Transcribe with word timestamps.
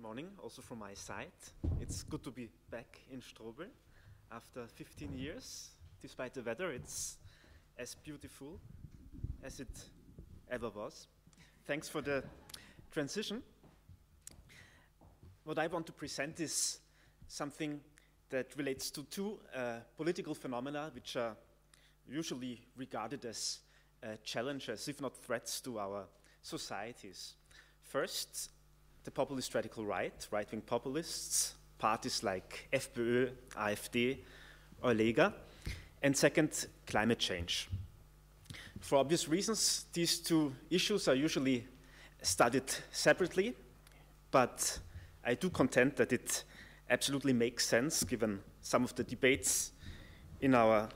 morning, 0.00 0.28
also 0.42 0.62
from 0.62 0.78
my 0.78 0.94
side. 0.94 1.32
It's 1.80 2.02
good 2.02 2.24
to 2.24 2.30
be 2.30 2.48
back 2.70 3.00
in 3.12 3.20
Strobl 3.20 3.66
after 4.32 4.66
15 4.66 5.12
years. 5.12 5.70
Despite 6.00 6.32
the 6.34 6.42
weather, 6.42 6.70
it's 6.70 7.18
as 7.78 7.94
beautiful 7.94 8.58
as 9.42 9.60
it 9.60 9.68
ever 10.50 10.70
was. 10.70 11.06
Thanks 11.66 11.88
for 11.88 12.00
the 12.00 12.24
transition. 12.90 13.42
What 15.44 15.58
I 15.58 15.66
want 15.66 15.86
to 15.86 15.92
present 15.92 16.40
is 16.40 16.78
something 17.28 17.80
that 18.30 18.56
relates 18.56 18.90
to 18.92 19.02
two 19.02 19.38
uh, 19.54 19.80
political 19.96 20.34
phenomena 20.34 20.90
which 20.94 21.16
are 21.16 21.36
usually 22.08 22.60
regarded 22.76 23.24
as 23.26 23.58
uh, 24.02 24.08
challenges, 24.24 24.88
if 24.88 25.00
not 25.00 25.14
threats, 25.16 25.60
to 25.60 25.78
our 25.78 26.06
societies. 26.42 27.34
First, 27.82 28.50
the 29.10 29.14
populist 29.14 29.52
radical 29.56 29.84
right, 29.84 30.28
right 30.30 30.48
wing 30.52 30.60
populists, 30.60 31.54
parties 31.78 32.22
like 32.22 32.68
FPÖ, 32.72 33.30
AfD, 33.56 34.18
or 34.82 34.92
Lega. 34.92 35.32
And 36.00 36.16
second, 36.16 36.66
climate 36.86 37.18
change. 37.18 37.68
For 38.80 38.98
obvious 38.98 39.28
reasons, 39.28 39.86
these 39.92 40.20
two 40.20 40.52
issues 40.70 41.08
are 41.08 41.16
usually 41.16 41.66
studied 42.22 42.72
separately, 42.92 43.56
but 44.30 44.78
I 45.24 45.34
do 45.34 45.50
contend 45.50 45.96
that 45.96 46.12
it 46.12 46.44
absolutely 46.88 47.32
makes 47.32 47.66
sense 47.66 48.04
given 48.04 48.40
some 48.62 48.84
of 48.84 48.94
the 48.94 49.02
debates 49.02 49.72
in 50.40 50.54
our 50.54 50.88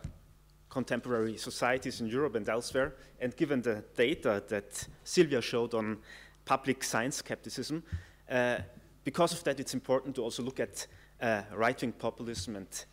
contemporary 0.70 1.36
societies 1.36 2.00
in 2.00 2.06
Europe 2.06 2.36
and 2.36 2.48
elsewhere, 2.48 2.94
and 3.20 3.36
given 3.36 3.60
the 3.60 3.82
data 3.96 4.40
that 4.48 4.86
Sylvia 5.02 5.42
showed 5.42 5.74
on 5.74 5.98
public 6.44 6.84
science 6.84 7.16
skepticism. 7.16 7.82
Uh, 8.28 8.58
because 9.04 9.32
of 9.32 9.44
that, 9.44 9.60
it's 9.60 9.74
important 9.74 10.14
to 10.16 10.22
also 10.22 10.42
look 10.42 10.60
at 10.60 10.86
uh, 11.20 11.42
right 11.54 11.80
wing 11.80 11.92
populism 11.92 12.56
and 12.56 12.84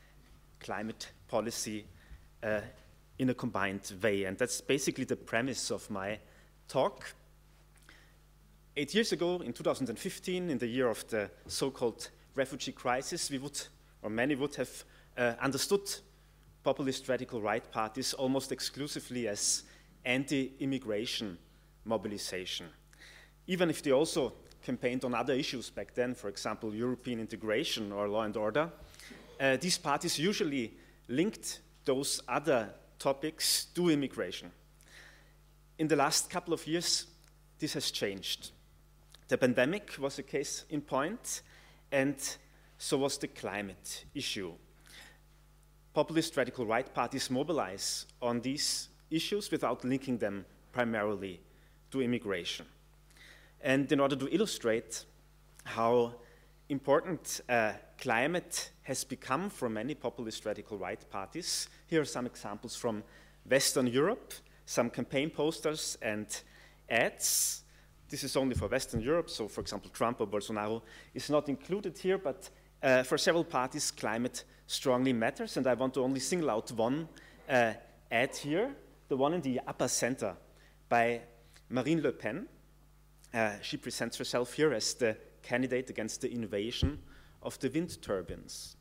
climate 0.60 1.12
policy 1.28 1.86
uh, 2.44 2.62
in 3.18 3.30
a 3.30 3.34
combined 3.34 3.94
way. 4.02 4.26
And 4.26 4.38
that's 4.38 4.62
basically 4.62 5.06
the 5.06 5.16
premise 5.16 5.72
of 5.72 5.90
my 5.90 6.20
talk. 6.68 7.14
Eight 8.76 8.94
years 8.94 9.12
ago, 9.12 9.42
in 9.42 9.54
2015, 9.54 10.50
in 10.50 10.58
the 10.58 10.68
year 10.68 10.90
of 10.90 11.08
the 11.08 11.30
so 11.48 11.72
called 11.72 12.10
refugee 12.36 12.72
crisis, 12.72 13.30
we 13.30 13.38
would, 13.38 13.60
or 14.02 14.10
many 14.10 14.36
would 14.36 14.56
have 14.56 14.84
uh, 15.18 15.34
understood 15.42 15.82
populist 16.64 17.10
radical 17.10 17.42
right 17.42 17.70
parties 17.72 18.14
almost 18.14 18.52
exclusively 18.52 19.28
as 19.28 19.64
anti 20.06 20.54
immigration 20.60 21.38
mobilization 21.86 22.68
even 23.52 23.70
if 23.70 23.84
they 23.84 23.92
also 23.92 24.32
campaigned 24.64 25.04
on 25.04 25.14
other 25.14 25.34
issues 25.34 25.70
back 25.70 25.94
then, 25.94 26.16
for 26.16 26.30
example, 26.30 26.74
European 26.74 27.20
integration 27.20 27.92
or 27.92 28.08
law 28.08 28.24
and 28.24 28.38
order, 28.38 28.72
uh, 29.42 29.58
these 29.58 29.78
parties 29.78 30.18
usually 30.18 30.72
linked 31.10 31.60
those 31.84 32.22
other 32.30 32.70
topics 32.98 33.66
to 33.76 33.90
immigration. 33.90 34.50
In 35.80 35.90
the 35.90 35.98
last 35.98 36.30
couple 36.30 36.54
of 36.54 36.66
years, 36.66 37.08
this 37.60 37.74
has 37.74 37.92
changed. 37.92 38.52
The 39.28 39.38
pandemic 39.38 39.96
was 40.00 40.18
a 40.18 40.24
case 40.24 40.64
in 40.70 40.80
point, 40.80 41.42
and 41.92 42.16
so 42.78 43.00
was 43.00 43.18
the 43.18 43.28
climate 43.28 44.06
issue. 44.16 44.54
Populist 45.94 46.38
radical 46.38 46.66
right 46.66 46.94
parties 46.94 47.30
mobilize 47.30 48.06
on 48.22 48.40
these 48.40 48.88
issues 49.10 49.52
without 49.52 49.84
linking 49.84 50.20
them 50.20 50.46
primarily 50.72 51.42
to 51.92 52.02
immigration. 52.02 52.66
And 53.64 53.92
in 53.92 54.00
order 54.00 54.16
to 54.16 54.34
illustrate 54.34 55.06
how 55.64 56.16
important 56.70 57.42
uh, 57.48 57.74
climate 57.98 58.72
has 58.84 59.04
become 59.04 59.50
for 59.50 59.70
many 59.70 59.94
populist 59.94 60.46
radical 60.46 60.78
right 60.78 61.10
parties, 61.10 61.68
here 61.88 62.02
are 62.02 62.06
some 62.06 62.26
examples 62.26 62.76
from 62.76 63.04
Western 63.50 63.88
Europe, 63.88 64.34
some 64.66 64.90
campaign 64.90 65.30
posters 65.30 65.98
and 66.02 66.28
ads. 66.90 67.64
This 68.10 68.24
is 68.24 68.36
only 68.36 68.56
for 68.56 68.68
Western 68.68 69.02
Europe, 69.02 69.30
so 69.30 69.48
for 69.48 69.62
example, 69.62 69.90
Trump 69.92 70.22
or 70.22 70.28
Bolsonaro 70.28 70.82
is 71.14 71.30
not 71.30 71.48
included 71.48 71.98
here, 71.98 72.18
but 72.18 72.50
uh, 72.84 73.04
for 73.04 73.18
several 73.18 73.44
parties, 73.44 73.92
climate 73.92 74.44
strongly 74.66 75.14
matters, 75.14 75.58
and 75.58 75.68
I 75.68 75.76
want 75.76 75.94
to 75.94 76.04
only 76.04 76.20
single 76.20 76.50
out 76.50 76.72
one 76.72 77.08
uh, 77.48 77.74
ad 78.12 78.36
here, 78.36 78.76
the 79.08 79.18
one 79.18 79.34
in 79.34 79.42
the 79.42 79.60
upper 79.68 79.88
center 79.88 80.36
by 80.90 81.22
Marine 81.70 82.02
Le 82.02 82.12
Pen. 82.12 82.48
Uh, 83.34 83.54
she 83.62 83.78
presents 83.78 84.18
herself 84.18 84.54
here 84.54 84.74
as 84.74 84.94
the 84.96 85.16
candidate 85.42 85.90
against 85.90 86.22
the 86.22 86.32
invasion 86.32 87.00
of 87.42 87.58
the 87.60 87.70
wind 87.70 88.02
turbines. 88.02 88.76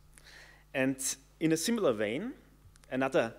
And 0.74 0.96
in 1.38 1.52
a 1.52 1.56
similar 1.56 1.92
vein, 1.92 2.32
another 2.90 3.32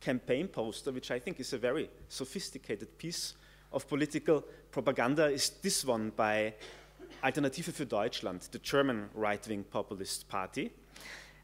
campaign 0.00 0.48
poster, 0.48 0.92
which 0.92 1.10
I 1.10 1.18
think 1.18 1.40
is 1.40 1.52
a 1.52 1.58
very 1.58 1.88
sophisticated 2.08 2.98
piece 2.98 3.34
of 3.72 3.86
political 3.88 4.44
propaganda, 4.70 5.26
is 5.26 5.50
this 5.62 5.84
one 5.84 6.10
by 6.16 6.54
Alternative 7.22 7.72
für 7.72 7.86
Deutschland, 7.86 8.48
the 8.50 8.58
German 8.58 9.10
right 9.14 9.46
wing 9.46 9.64
populist 9.64 10.28
party. 10.28 10.70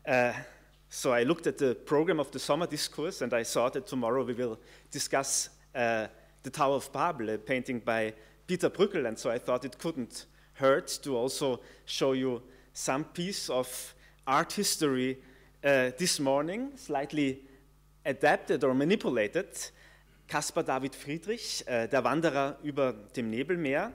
Uh, 0.06 0.32
so 0.88 1.12
I 1.12 1.24
looked 1.24 1.46
at 1.46 1.58
the 1.58 1.74
program 1.74 2.18
of 2.18 2.30
the 2.30 2.38
summer 2.38 2.66
discourse 2.66 3.20
and 3.20 3.34
I 3.34 3.42
saw 3.42 3.68
that 3.70 3.86
tomorrow 3.86 4.24
we 4.24 4.32
will 4.32 4.58
discuss 4.90 5.50
uh, 5.74 6.06
the 6.42 6.50
Tower 6.50 6.76
of 6.76 6.90
Babel, 6.92 7.30
a 7.30 7.38
painting 7.38 7.80
by 7.80 8.14
Peter 8.46 8.70
Bruegel, 8.70 9.06
and 9.06 9.18
so 9.18 9.30
I 9.30 9.38
thought 9.38 9.64
it 9.64 9.78
couldn't 9.78 10.26
hurt 10.54 10.86
to 11.02 11.16
also 11.16 11.60
show 11.84 12.12
you 12.12 12.42
some 12.72 13.04
piece 13.04 13.50
of 13.50 13.94
art 14.26 14.52
history 14.52 15.18
uh, 15.64 15.90
this 15.98 16.20
morning, 16.20 16.72
slightly 16.76 17.40
adapted 18.04 18.62
or 18.62 18.74
manipulated. 18.74 19.48
Caspar 20.28 20.62
David 20.62 20.94
Friedrich, 20.94 21.62
uh, 21.68 21.86
der 21.86 22.02
Wanderer 22.02 22.56
über 22.62 22.94
dem 23.14 23.30
Nebelmeer, 23.30 23.92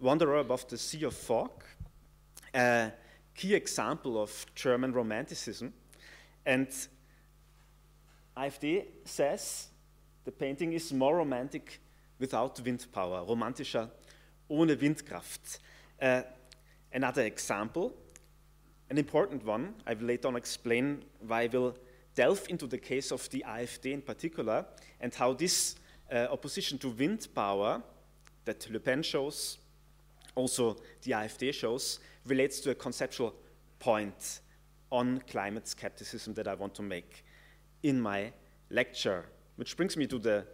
Wanderer 0.00 0.40
above 0.40 0.66
the 0.68 0.78
Sea 0.78 1.04
of 1.04 1.14
Fog, 1.14 1.50
a 2.54 2.92
key 3.34 3.54
example 3.54 4.20
of 4.20 4.46
German 4.54 4.92
romanticism. 4.92 5.72
And 6.44 6.68
AfD 8.36 8.84
says 9.04 9.68
the 10.24 10.32
painting 10.32 10.72
is 10.72 10.92
more 10.92 11.16
romantic 11.16 11.80
without 12.22 12.60
wind 12.64 12.86
power, 12.92 13.26
romantischer 13.26 13.90
ohne 14.48 14.80
Windkraft. 14.80 15.58
Uh, 16.00 16.22
another 16.92 17.22
example, 17.22 17.92
an 18.88 18.96
important 18.96 19.44
one, 19.44 19.74
I 19.86 19.94
will 19.94 20.06
later 20.06 20.28
on 20.28 20.36
explain 20.36 21.04
why 21.26 21.42
I 21.42 21.46
will 21.48 21.74
delve 22.14 22.46
into 22.48 22.66
the 22.68 22.78
case 22.78 23.10
of 23.10 23.28
the 23.30 23.44
AfD 23.46 23.92
in 23.92 24.02
particular 24.02 24.64
and 25.00 25.12
how 25.12 25.32
this 25.32 25.74
uh, 26.12 26.28
opposition 26.30 26.78
to 26.78 26.90
wind 26.90 27.26
power 27.34 27.82
that 28.44 28.70
Le 28.70 28.78
Pen 28.78 29.02
shows, 29.02 29.58
also 30.36 30.76
the 31.02 31.12
AfD 31.12 31.52
shows, 31.52 31.98
relates 32.26 32.60
to 32.60 32.70
a 32.70 32.74
conceptual 32.74 33.34
point 33.80 34.40
on 34.90 35.20
climate 35.28 35.66
skepticism 35.66 36.34
that 36.34 36.46
I 36.46 36.54
want 36.54 36.74
to 36.76 36.82
make 36.82 37.24
in 37.82 38.00
my 38.00 38.32
lecture. 38.70 39.24
Which 39.56 39.76
brings 39.76 39.96
me 39.96 40.06
to 40.06 40.18
the 40.18 40.44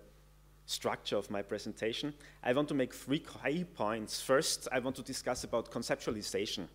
structure 0.68 1.16
of 1.16 1.30
my 1.30 1.40
presentation, 1.40 2.12
I 2.44 2.52
want 2.52 2.68
to 2.68 2.74
make 2.74 2.92
three 2.92 3.20
key 3.20 3.64
points. 3.64 4.20
First, 4.20 4.68
I 4.70 4.78
want 4.80 4.96
to 4.96 5.02
discuss 5.02 5.44
about 5.44 5.72
conceptualization. 5.72 6.68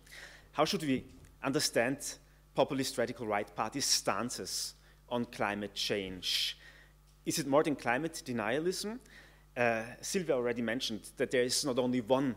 How 0.52 0.64
should 0.64 0.82
we 0.82 1.04
understand 1.44 1.98
populist 2.56 2.98
radical 2.98 3.26
right 3.26 3.54
parties' 3.54 3.86
stances 3.86 4.74
on 5.08 5.24
climate 5.26 5.74
change? 5.74 6.58
Is 7.24 7.38
it 7.38 7.46
more 7.46 7.62
than 7.62 7.76
climate 7.76 8.20
denialism? 8.26 8.98
Uh, 9.56 9.82
Silvia 10.00 10.34
already 10.34 10.62
mentioned 10.62 11.10
that 11.16 11.30
there 11.30 11.44
is 11.44 11.64
not 11.64 11.78
only 11.78 12.00
one 12.00 12.34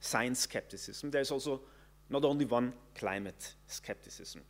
science 0.00 0.40
skepticism, 0.40 1.10
there's 1.10 1.30
also 1.30 1.62
not 2.10 2.24
only 2.26 2.44
one 2.44 2.74
climate 2.94 3.54
skepticism. 3.66 4.42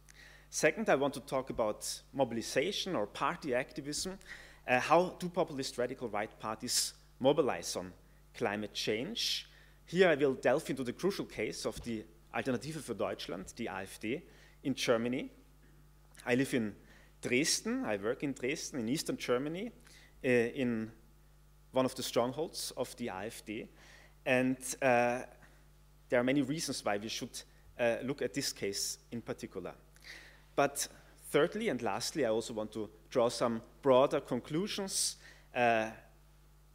Second, 0.51 0.89
I 0.89 0.97
want 0.97 1.15
to 1.15 1.21
talk 1.21 1.51
about 1.51 2.03
mobilization 2.13 2.97
or 2.97 3.07
party 3.07 3.55
activism 3.55 4.19
uh, 4.69 4.81
how 4.81 5.17
do 5.19 5.29
populist 5.29 5.79
radical 5.79 6.09
right 6.09 6.39
parties 6.39 6.93
mobilize 7.19 7.75
on 7.77 7.93
climate 8.35 8.75
change? 8.75 9.49
Here 9.87 10.09
I 10.09 10.15
will 10.15 10.35
delve 10.35 10.69
into 10.69 10.85
the 10.85 10.93
crucial 10.93 11.25
case 11.25 11.65
of 11.65 11.83
the 11.83 12.05
Alternative 12.35 12.83
für 12.83 12.95
Deutschland, 12.95 13.47
the 13.57 13.67
AfD, 13.67 14.23
in 14.63 14.75
Germany. 14.75 15.31
I 16.27 16.35
live 16.35 16.53
in 16.53 16.75
Dresden, 17.23 17.87
I 17.87 17.97
work 17.97 18.23
in 18.23 18.35
Dresden, 18.35 18.81
in 18.81 18.89
eastern 18.89 19.17
Germany, 19.17 19.73
uh, 20.23 20.29
in 20.29 20.93
one 21.73 21.87
of 21.87 21.95
the 21.95 22.03
strongholds 22.03 22.71
of 22.77 22.95
the 22.97 23.07
AfD. 23.07 23.67
And 24.27 24.59
uh, 24.83 25.23
there 26.11 26.21
are 26.21 26.25
many 26.25 26.43
reasons 26.43 26.85
why 26.85 26.99
we 26.99 27.09
should 27.09 27.43
uh, 27.81 27.97
look 28.03 28.21
at 28.21 28.35
this 28.35 28.53
case 28.53 28.99
in 29.11 29.23
particular. 29.23 29.73
But 30.55 30.89
thirdly 31.31 31.69
and 31.69 31.83
lastly, 31.83 32.25
I 32.25 32.31
also 32.31 32.53
want 32.53 32.73
to 32.73 32.89
draw 33.11 33.29
some 33.29 33.63
broader 33.83 34.21
conclusions 34.21 35.17
uh, 35.55 35.91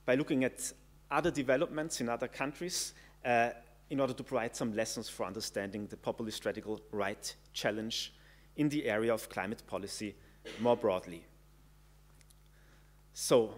by 0.05 0.15
looking 0.15 0.43
at 0.43 0.71
other 1.09 1.31
developments 1.31 2.01
in 2.01 2.09
other 2.09 2.27
countries, 2.27 2.93
uh, 3.25 3.51
in 3.89 3.99
order 3.99 4.13
to 4.13 4.23
provide 4.23 4.55
some 4.55 4.73
lessons 4.73 5.09
for 5.09 5.25
understanding 5.25 5.87
the 5.87 5.97
populist 5.97 6.45
radical 6.45 6.81
right 6.91 7.35
challenge 7.53 8.13
in 8.55 8.69
the 8.69 8.85
area 8.85 9.13
of 9.13 9.29
climate 9.29 9.63
policy 9.67 10.15
more 10.59 10.75
broadly. 10.75 11.25
So, 13.13 13.53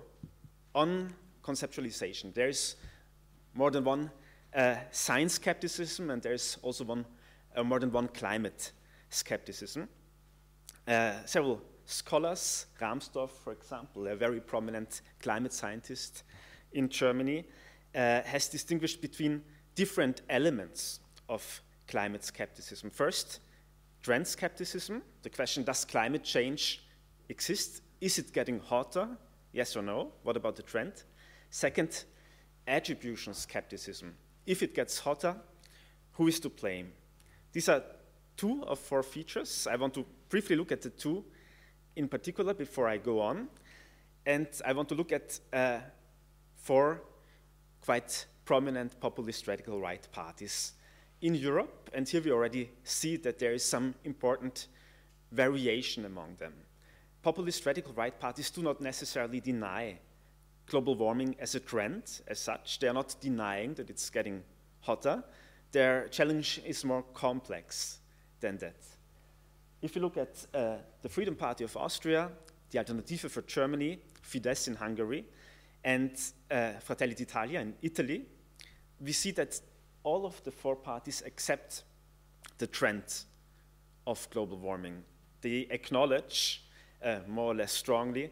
on 0.74 1.14
conceptualization, 1.44 2.34
there's 2.34 2.76
more 3.54 3.72
than 3.72 3.86
one 3.86 4.12
uh, 4.54 4.76
science 4.92 5.36
skepticism, 5.36 6.10
and 6.10 6.22
there's 6.22 6.58
also 6.62 6.84
one, 6.84 7.06
uh, 7.56 7.64
more 7.64 7.80
than 7.80 7.92
one 7.92 8.10
climate 8.10 8.72
skepticism. 9.10 9.88
Uh, 10.88 11.14
several 11.26 11.62
scholars, 11.86 12.68
Rahmstorf, 12.80 13.32
for 13.44 13.54
example, 13.54 14.08
a 14.08 14.16
very 14.16 14.40
prominent 14.40 15.02
climate 15.20 15.54
scientist 15.54 16.24
in 16.74 16.90
Germany, 16.90 17.46
uh, 17.96 18.22
has 18.22 18.48
distinguished 18.48 19.02
between 19.02 19.42
different 19.74 20.22
elements 20.30 21.00
of 21.28 21.62
climate 21.88 22.24
skepticism. 22.24 22.92
First, 22.92 23.40
trend 24.04 24.28
skepticism, 24.28 25.02
the 25.24 25.30
question 25.30 25.64
does 25.64 25.86
climate 25.86 26.24
change 26.24 26.84
exist? 27.30 27.82
Is 28.00 28.20
it 28.20 28.32
getting 28.32 28.60
hotter? 28.60 29.08
Yes 29.54 29.76
or 29.76 29.82
no? 29.82 30.12
What 30.24 30.38
about 30.38 30.56
the 30.56 30.64
trend? 30.64 30.94
Second, 31.50 32.04
attribution 32.68 33.34
skepticism. 33.34 34.16
If 34.46 34.62
it 34.62 34.76
gets 34.76 35.00
hotter, 35.00 35.36
who 36.12 36.28
is 36.28 36.40
to 36.42 36.50
blame? 36.50 36.92
These 37.52 37.70
are 37.70 37.82
two 38.38 38.64
of 38.64 38.80
four 38.80 39.04
features. 39.04 39.68
I 39.70 39.76
want 39.76 39.94
to 39.96 40.06
briefly 40.30 40.56
look 40.56 40.72
at 40.72 40.82
the 40.82 40.90
two 40.90 41.24
in 41.96 42.08
particular 42.08 42.54
before 42.54 42.88
I 42.88 42.98
go 42.98 43.22
on. 43.22 43.48
And 44.26 44.48
I 44.66 44.74
want 44.74 44.90
to 44.90 44.96
look 44.96 45.12
at 45.12 45.40
uh, 45.54 45.80
four 46.56 47.02
quite 47.82 48.26
prominent 48.44 49.00
populist 49.00 49.48
radical 49.48 49.80
right 49.80 50.08
parties 50.12 50.74
in 51.22 51.36
Europe. 51.36 51.90
And 51.94 52.08
here 52.08 52.22
we 52.22 52.32
already 52.32 52.72
see 52.84 53.18
that 53.18 53.40
there 53.40 53.54
is 53.54 53.64
some 53.64 53.96
important 54.04 54.68
variation 55.32 56.06
among 56.06 56.36
them. 56.36 56.54
Populist 57.22 57.66
radical 57.66 57.94
right 57.94 58.20
parties 58.20 58.50
do 58.50 58.62
not 58.62 58.82
necessarily 58.82 59.40
deny 59.40 60.00
global 60.68 60.96
warming 60.96 61.36
as 61.40 61.56
a 61.56 61.60
trend 61.60 62.22
as 62.28 62.40
such. 62.40 62.80
They 62.80 62.88
are 62.88 62.94
not 62.94 63.16
denying 63.22 63.76
that 63.76 63.90
it's 63.90 64.10
getting 64.10 64.44
hotter. 64.82 65.24
Their 65.72 66.08
challenge 66.08 66.62
is 66.66 66.84
more 66.84 67.04
complex 67.14 68.00
than 68.46 68.58
that. 68.60 68.76
If 69.82 69.96
you 69.96 70.02
look 70.02 70.18
at 70.18 70.46
uh, 70.54 70.78
the 71.02 71.10
Freedom 71.10 71.36
Party 71.36 71.64
of 71.64 71.76
Austria, 71.76 72.30
the 72.70 72.78
Alternative 72.78 73.32
for 73.32 73.42
Germany, 73.42 74.00
Fidesz 74.22 74.68
in 74.68 74.76
Hungary, 74.76 75.26
and 75.84 76.12
uh, 76.52 76.74
Fratelli 76.80 77.16
d'Italia 77.16 77.60
in 77.60 77.74
Italy, 77.82 78.26
we 79.00 79.12
see 79.12 79.32
that 79.32 79.60
all 80.04 80.26
of 80.26 80.44
the 80.44 80.52
four 80.52 80.76
parties 80.76 81.24
accept 81.26 81.84
the 82.58 82.68
trend 82.68 83.24
of 84.06 84.28
global 84.30 84.58
warming. 84.58 85.04
They 85.42 85.68
acknowledge 85.70 86.64
uh, 87.04 87.20
more 87.28 87.52
or 87.52 87.56
less 87.56 87.72
strongly, 87.72 88.32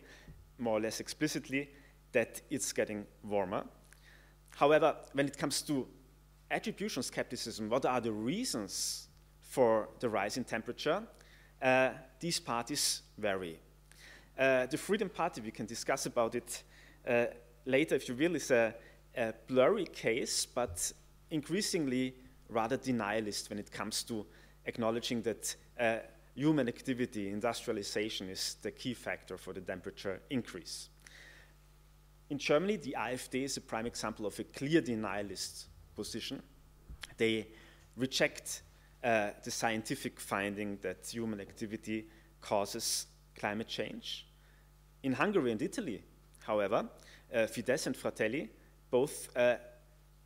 more 0.60 0.77
or 0.77 0.81
less 0.81 1.00
explicitly, 1.00 1.69
that 2.12 2.42
it's 2.50 2.71
getting 2.71 3.06
warmer. 3.24 3.63
However, 4.56 4.95
when 5.13 5.25
it 5.27 5.38
comes 5.38 5.63
to 5.63 5.88
attribution 6.51 7.01
skepticism, 7.01 7.69
what 7.69 7.86
are 7.86 8.00
the 8.00 8.12
reasons 8.12 9.07
for 9.53 9.88
the 10.00 10.09
rise 10.09 10.38
in 10.38 10.44
temperature? 10.44 11.03
Uh, 11.61 11.91
these 12.19 12.39
parties 12.39 13.03
vary. 13.19 13.59
Uh, 14.35 14.65
the 14.65 14.77
Freedom 14.77 15.07
Party, 15.07 15.41
we 15.41 15.51
can 15.51 15.67
discuss 15.67 16.07
about 16.07 16.33
it 16.33 16.63
uh, 17.07 17.25
later 17.65 17.94
if 17.94 18.09
you 18.09 18.15
will, 18.15 18.35
is 18.35 18.50
a, 18.50 18.73
a, 19.15 19.31
blurry 19.47 19.85
case, 19.85 20.47
but 20.47 20.91
increasingly 21.29 22.15
rather 22.50 22.77
denialist 22.77 23.51
when 23.51 23.59
it 23.59 23.71
comes 23.71 24.01
to 24.01 24.25
acknowledging 24.65 25.21
that 25.21 25.55
uh, 25.79 25.97
human 26.33 26.67
activity, 26.67 27.29
industrialization, 27.29 28.29
is 28.29 28.57
the 28.63 28.71
key 28.71 28.95
factor 28.95 29.38
for 29.38 29.53
the 29.53 29.61
temperature 29.61 30.19
increase. 30.31 30.89
In 32.31 32.39
Germany, 32.39 32.77
the 32.77 32.95
AfD 32.97 33.44
is 33.44 33.57
a 33.57 33.61
prime 33.61 33.85
example 33.85 34.25
of 34.25 34.39
a 34.39 34.45
clear 34.45 34.81
denialist 34.81 35.65
position. 35.95 36.41
They 37.17 37.50
reject 37.95 38.63
uh, 39.03 39.31
the 39.44 39.51
scientific 39.51 40.19
finding 40.19 40.77
that 40.81 41.05
human 41.11 41.41
activity 41.41 42.05
causes 42.41 43.07
climate 43.35 43.67
change. 43.67 44.25
In 45.03 45.13
Hungary 45.13 45.51
and 45.51 45.61
Italy, 45.61 46.03
however, 46.44 46.85
uh, 47.33 47.38
Fidesz 47.39 47.88
and 47.88 47.97
Fratelli 47.97 48.50
both 48.89 49.35
uh, 49.35 49.55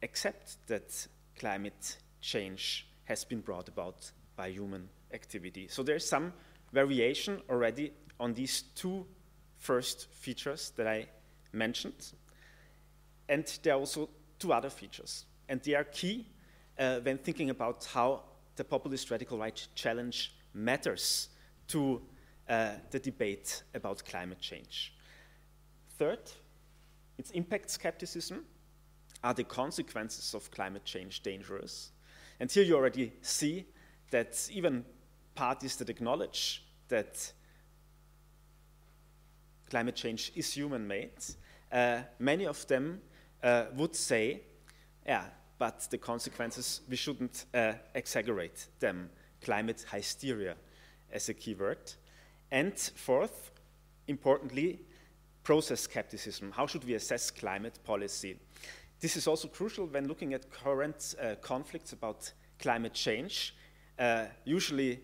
accept 0.03 0.57
that 0.67 1.07
climate 1.35 1.97
change 2.21 2.87
has 3.05 3.23
been 3.23 3.41
brought 3.41 3.69
about 3.69 4.11
by 4.35 4.49
human 4.49 4.89
activity. 5.13 5.67
So 5.67 5.83
there's 5.83 6.07
some 6.07 6.33
variation 6.73 7.41
already 7.49 7.93
on 8.19 8.33
these 8.33 8.63
two 8.75 9.05
first 9.57 10.11
features 10.11 10.71
that 10.75 10.87
I 10.87 11.07
mentioned. 11.51 12.13
And 13.29 13.45
there 13.63 13.73
are 13.73 13.79
also 13.79 14.09
two 14.39 14.53
other 14.53 14.69
features. 14.69 15.25
And 15.49 15.61
they 15.61 15.75
are 15.75 15.85
key 15.85 16.27
uh, 16.77 16.99
when 16.99 17.17
thinking 17.17 17.49
about 17.49 17.85
how 17.85 18.23
the 18.57 18.63
populist 18.63 19.09
radical 19.09 19.37
right 19.37 19.67
challenge 19.75 20.35
matters 20.53 21.29
to 21.69 22.01
uh, 22.49 22.71
the 22.91 22.99
debate 22.99 23.63
about 23.73 24.03
climate 24.03 24.39
change. 24.39 24.93
Third, 25.97 26.19
its 27.17 27.31
impact 27.31 27.69
skepticism. 27.69 28.45
Are 29.23 29.33
the 29.33 29.43
consequences 29.43 30.35
of 30.35 30.51
climate 30.51 30.85
change 30.85 31.23
dangerous? 31.23 31.91
And 32.39 32.51
here 32.51 32.63
you 32.63 32.75
already 32.75 33.13
see 33.21 33.65
that 34.11 34.47
even 34.51 34.85
parties 35.33 35.75
that 35.77 35.89
acknowledge 35.89 36.63
that 36.87 37.33
climate 39.69 39.95
change 39.95 40.31
is 40.35 40.53
human 40.53 40.87
made, 40.87 41.11
uh, 41.71 42.01
many 42.19 42.45
of 42.45 42.65
them 42.67 43.01
uh, 43.43 43.65
would 43.75 43.95
say, 43.95 44.41
yeah, 45.05 45.25
but 45.57 45.87
the 45.89 45.97
consequences, 45.97 46.81
we 46.89 46.95
shouldn't 46.95 47.45
uh, 47.53 47.73
exaggerate 47.95 48.67
them. 48.79 49.09
Climate 49.41 49.85
hysteria 49.91 50.55
as 51.11 51.29
a 51.29 51.33
keyword. 51.33 51.93
And 52.51 52.77
fourth, 52.77 53.51
importantly, 54.07 54.79
process 55.43 55.81
skepticism. 55.81 56.51
How 56.51 56.67
should 56.67 56.83
we 56.85 56.95
assess 56.95 57.31
climate 57.31 57.79
policy? 57.83 58.37
This 58.99 59.15
is 59.15 59.27
also 59.27 59.47
crucial 59.47 59.85
when 59.85 60.07
looking 60.07 60.33
at 60.33 60.51
current 60.51 61.15
uh, 61.21 61.35
conflicts 61.41 61.93
about 61.93 62.31
climate 62.59 62.93
change. 62.93 63.55
Uh, 63.97 64.25
usually, 64.43 64.99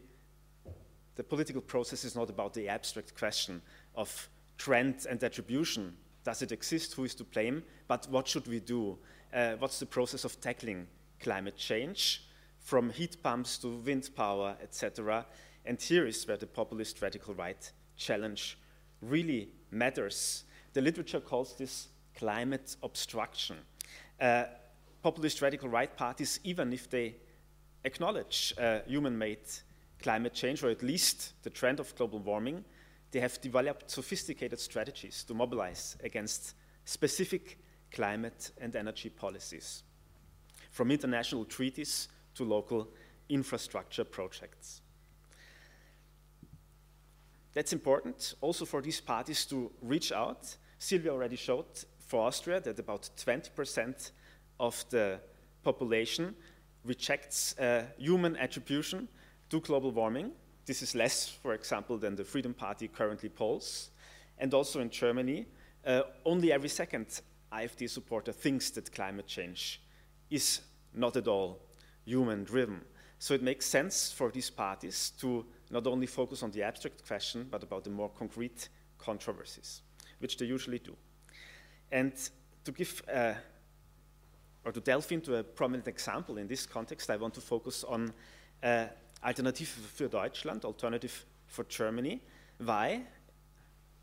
the 1.16 1.24
political 1.24 1.62
process 1.62 2.04
is 2.04 2.16
not 2.16 2.30
about 2.30 2.54
the 2.54 2.68
abstract 2.68 3.16
question 3.18 3.62
of 3.96 4.30
trend 4.58 5.06
and 5.10 5.24
attribution. 5.24 5.96
Does 6.24 6.42
it 6.42 6.52
exist? 6.52 6.94
Who 6.94 7.04
is 7.04 7.16
to 7.16 7.24
blame? 7.24 7.64
But 7.88 8.08
what 8.10 8.28
should 8.28 8.48
we 8.48 8.60
do? 8.60 8.98
Uh, 9.34 9.56
what's 9.58 9.80
the 9.80 9.86
process 9.86 10.26
of 10.26 10.40
tackling 10.40 10.86
climate 11.20 11.58
change, 11.58 12.24
from 12.60 12.92
heat 12.92 13.22
pumps 13.24 13.58
to 13.58 13.78
wind 13.78 14.10
power, 14.16 14.56
etc. 14.62 15.26
And 15.66 15.82
here 15.82 16.06
is 16.06 16.28
where 16.28 16.38
the 16.38 16.46
populist 16.46 17.02
radical 17.02 17.34
right 17.34 17.72
challenge 17.98 18.60
really 19.02 19.50
matters. 19.72 20.44
The 20.74 20.82
literature 20.82 21.20
calls 21.20 21.56
this 21.56 21.88
climate 22.16 22.76
obstruction. 22.84 23.58
Uh, 24.20 24.46
populist 25.02 25.42
radical 25.42 25.70
right 25.70 25.96
parties, 25.96 26.40
even 26.44 26.72
if 26.72 26.90
they 26.90 27.16
acknowledge 27.84 28.54
uh, 28.60 28.80
human 28.86 29.18
made 29.18 29.40
climate 30.02 30.34
change, 30.34 30.64
or 30.64 30.70
at 30.70 30.84
least 30.84 31.34
the 31.44 31.50
trend 31.50 31.80
of 31.80 31.96
global 31.96 32.20
warming, 32.20 32.64
they 33.12 33.20
have 33.20 33.40
developed 33.42 33.90
sophisticated 33.90 34.60
strategies 34.60 35.24
to 35.24 35.34
mobilize 35.34 35.98
against 36.04 36.56
specific 36.86 37.58
climate 37.94 38.52
and 38.60 38.76
energy 38.76 39.10
policies, 39.10 39.84
from 40.72 40.92
international 40.92 41.46
treaties 41.46 42.10
to 42.36 42.44
local 42.44 42.90
infrastructure 43.30 44.04
projects. 44.04 44.82
That's 47.54 47.72
important 47.72 48.34
also 48.42 48.66
for 48.66 48.82
these 48.82 49.00
parties 49.00 49.46
to 49.46 49.72
reach 49.82 50.12
out. 50.12 50.58
Silvia 50.80 51.12
already 51.12 51.36
showed 51.36 51.66
for 52.00 52.28
Austria 52.28 52.60
that 52.62 52.80
about 52.80 53.10
20% 53.16 54.12
of 54.60 54.84
the 54.90 55.20
population 55.64 56.36
rejects 56.84 57.58
uh, 57.60 57.84
human 57.98 58.36
attribution 58.38 59.08
to 59.50 59.60
global 59.62 59.92
warming. 59.92 60.32
This 60.66 60.82
is 60.82 60.96
less, 60.96 61.30
for 61.30 61.54
example, 61.54 61.98
than 61.98 62.16
the 62.16 62.24
Freedom 62.24 62.54
Party 62.54 62.88
currently 62.88 63.30
polls. 63.30 63.92
And 64.38 64.54
also 64.54 64.80
in 64.80 64.90
Germany, 64.90 65.46
uh, 65.86 66.02
only 66.26 66.52
every 66.52 66.70
second 66.70 67.22
AfD 67.54 67.90
supporter 67.90 68.32
thinks 68.32 68.72
that 68.72 68.92
climate 68.92 69.28
change 69.28 69.82
is 70.30 70.62
not 70.94 71.16
at 71.16 71.28
all 71.28 71.60
human 72.06 72.44
driven. 72.44 72.82
So 73.20 73.34
it 73.34 73.42
makes 73.42 73.66
sense 73.66 74.12
for 74.12 74.32
these 74.32 74.50
parties 74.50 75.12
to 75.20 75.46
not 75.70 75.88
only 75.88 76.08
focus 76.08 76.44
on 76.44 76.52
the 76.52 76.64
abstract 76.64 77.06
question, 77.08 77.48
but 77.50 77.64
about 77.64 77.84
the 77.84 77.90
more 77.90 78.10
concrete 78.10 78.70
controversies, 78.98 79.82
which 80.20 80.38
they 80.38 80.46
usually 80.46 80.80
do. 80.80 80.96
And 81.92 82.14
to 82.66 82.72
give 82.72 83.02
uh, 83.14 83.34
or 84.66 84.72
to 84.72 84.80
delve 84.80 85.12
into 85.12 85.36
a 85.36 85.44
prominent 85.44 85.88
example 85.88 86.38
in 86.38 86.48
this 86.48 86.66
context, 86.66 87.10
I 87.10 87.18
want 87.18 87.34
to 87.36 87.42
focus 87.42 87.84
on 87.84 88.14
uh, 88.62 88.86
Alternative 89.24 89.68
für 89.68 90.10
Deutschland, 90.10 90.66
Alternative 90.66 91.26
for 91.48 91.64
Germany. 91.66 92.22
Why? 92.58 93.04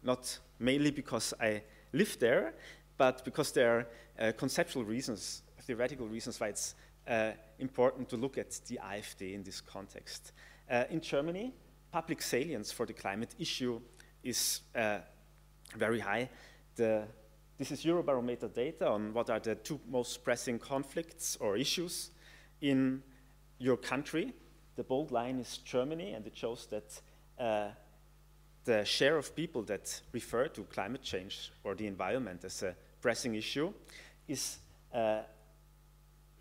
Not 0.03 0.39
mainly 0.59 0.91
because 0.91 1.35
I 1.41 1.63
live 1.93 2.19
there, 2.19 2.55
but 3.01 3.25
because 3.25 3.51
there 3.53 3.79
are 3.79 3.87
uh, 4.29 4.33
conceptual 4.37 4.85
reasons, 4.85 5.41
theoretical 5.63 6.07
reasons 6.07 6.39
why 6.39 6.49
it's 6.49 6.75
uh, 7.09 7.31
important 7.59 8.11
to 8.11 8.19
look 8.19 8.37
at 8.37 8.61
the 8.67 8.79
AfD 8.85 9.33
in 9.33 9.43
this 9.43 9.63
context. 9.63 10.33
Uh, 10.71 10.85
in 10.91 11.01
Germany, 11.01 11.55
public 11.91 12.21
salience 12.21 12.71
for 12.71 12.85
the 12.85 12.93
climate 12.93 13.35
issue 13.39 13.81
is 14.23 14.61
uh, 14.77 14.99
very 15.75 15.99
high. 15.99 16.29
The, 16.77 17.05
this 17.57 17.71
is 17.71 17.87
Eurobarometer 17.87 18.53
data 18.53 18.89
on 18.89 19.15
what 19.15 19.31
are 19.31 19.41
the 19.41 19.55
two 19.55 19.81
most 19.89 20.23
pressing 20.23 20.59
conflicts 20.59 21.39
or 21.41 21.57
issues 21.57 22.11
in 22.61 23.03
your 23.59 23.79
country. 23.79 24.35
The 24.77 24.85
bold 24.85 25.11
line 25.11 25.39
is 25.41 25.57
Germany, 25.65 26.13
and 26.13 26.27
it 26.27 26.37
shows 26.37 26.67
that 26.67 27.01
uh, 27.39 27.71
the 28.65 28.85
share 28.85 29.17
of 29.17 29.35
people 29.35 29.63
that 29.63 30.03
refer 30.13 30.49
to 30.49 30.65
climate 30.65 31.03
change 31.03 31.51
or 31.65 31.75
the 31.75 31.87
environment 31.87 32.45
as 32.45 32.63
a 32.63 32.77
pressing 33.01 33.35
issue 33.35 33.73
is 34.29 34.59
uh, 34.95 35.21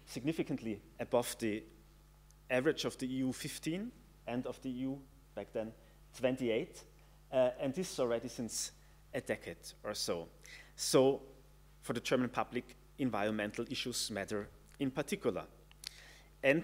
significantly 0.06 0.82
above 1.00 1.36
the 1.39 1.63
average 2.50 2.86
of 2.86 2.98
the 2.98 3.08
EU 3.08 3.32
15 3.32 3.92
and 4.28 4.46
of 4.48 4.62
the 4.62 4.70
EU 4.70 4.96
back 5.36 5.48
then 5.54 5.72
28, 6.18 6.84
uh, 7.32 7.50
and 7.60 7.74
this 7.74 8.00
already 8.00 8.28
since 8.28 8.72
a 9.13 9.22
decade 9.22 9.58
or 9.84 9.94
so. 9.94 10.28
So, 10.75 11.22
for 11.82 11.94
the 11.94 12.00
German 12.00 12.30
public, 12.30 12.75
environmental 12.98 13.66
issues 13.70 14.12
matter 14.12 14.50
in 14.80 14.92
particular. 14.92 15.44
And 16.44 16.63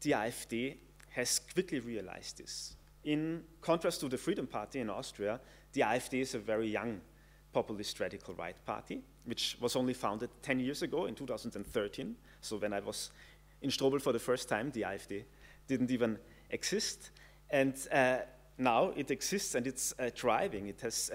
the 0.00 0.12
AfD 0.12 0.76
has 1.10 1.38
quickly 1.38 1.80
realized 1.80 2.38
this. 2.38 2.76
In 3.04 3.44
contrast 3.60 4.00
to 4.00 4.08
the 4.08 4.18
Freedom 4.18 4.46
Party 4.46 4.80
in 4.80 4.90
Austria, 4.90 5.40
the 5.72 5.82
AfD 5.82 6.20
is 6.20 6.34
a 6.34 6.38
very 6.38 6.68
young 6.68 7.00
populist 7.52 7.98
radical 8.00 8.34
right 8.34 8.56
party, 8.64 9.02
which 9.28 9.56
was 9.60 9.76
only 9.76 9.92
founded 9.92 10.30
10 10.42 10.60
years 10.60 10.82
ago 10.82 11.06
in 11.06 11.14
2013. 11.14 12.16
So 12.40 12.56
when 12.56 12.72
I 12.72 12.80
was 12.80 13.10
in 13.60 13.70
Strobl 13.70 14.00
for 14.00 14.12
the 14.12 14.18
first 14.18 14.48
time, 14.48 14.70
the 14.70 14.82
AfD 14.82 15.24
didn't 15.66 15.90
even 15.90 16.18
exist. 16.50 17.10
And 17.50 17.74
uh, 17.92 18.18
now 18.56 18.92
it 18.96 19.10
exists 19.10 19.54
and 19.54 19.66
it's 19.66 19.92
uh, 19.98 20.10
thriving. 20.14 20.68
It 20.68 20.80
has 20.80 21.10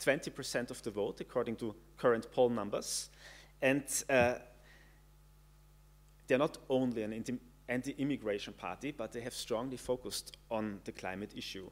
20% 0.00 0.56
uh, 0.56 0.60
of 0.70 0.82
the 0.82 0.90
vote, 0.90 1.20
according 1.20 1.56
to 1.56 1.74
current 1.96 2.30
poll 2.30 2.50
numbers. 2.50 3.10
And 3.60 3.84
uh, 4.08 4.34
they're 6.26 6.38
not 6.38 6.58
only 6.68 7.02
an 7.02 7.40
anti-immigration 7.68 8.52
party, 8.52 8.92
but 8.92 9.12
they 9.12 9.20
have 9.20 9.34
strongly 9.34 9.76
focused 9.76 10.36
on 10.50 10.80
the 10.84 10.92
climate 10.92 11.32
issue. 11.36 11.68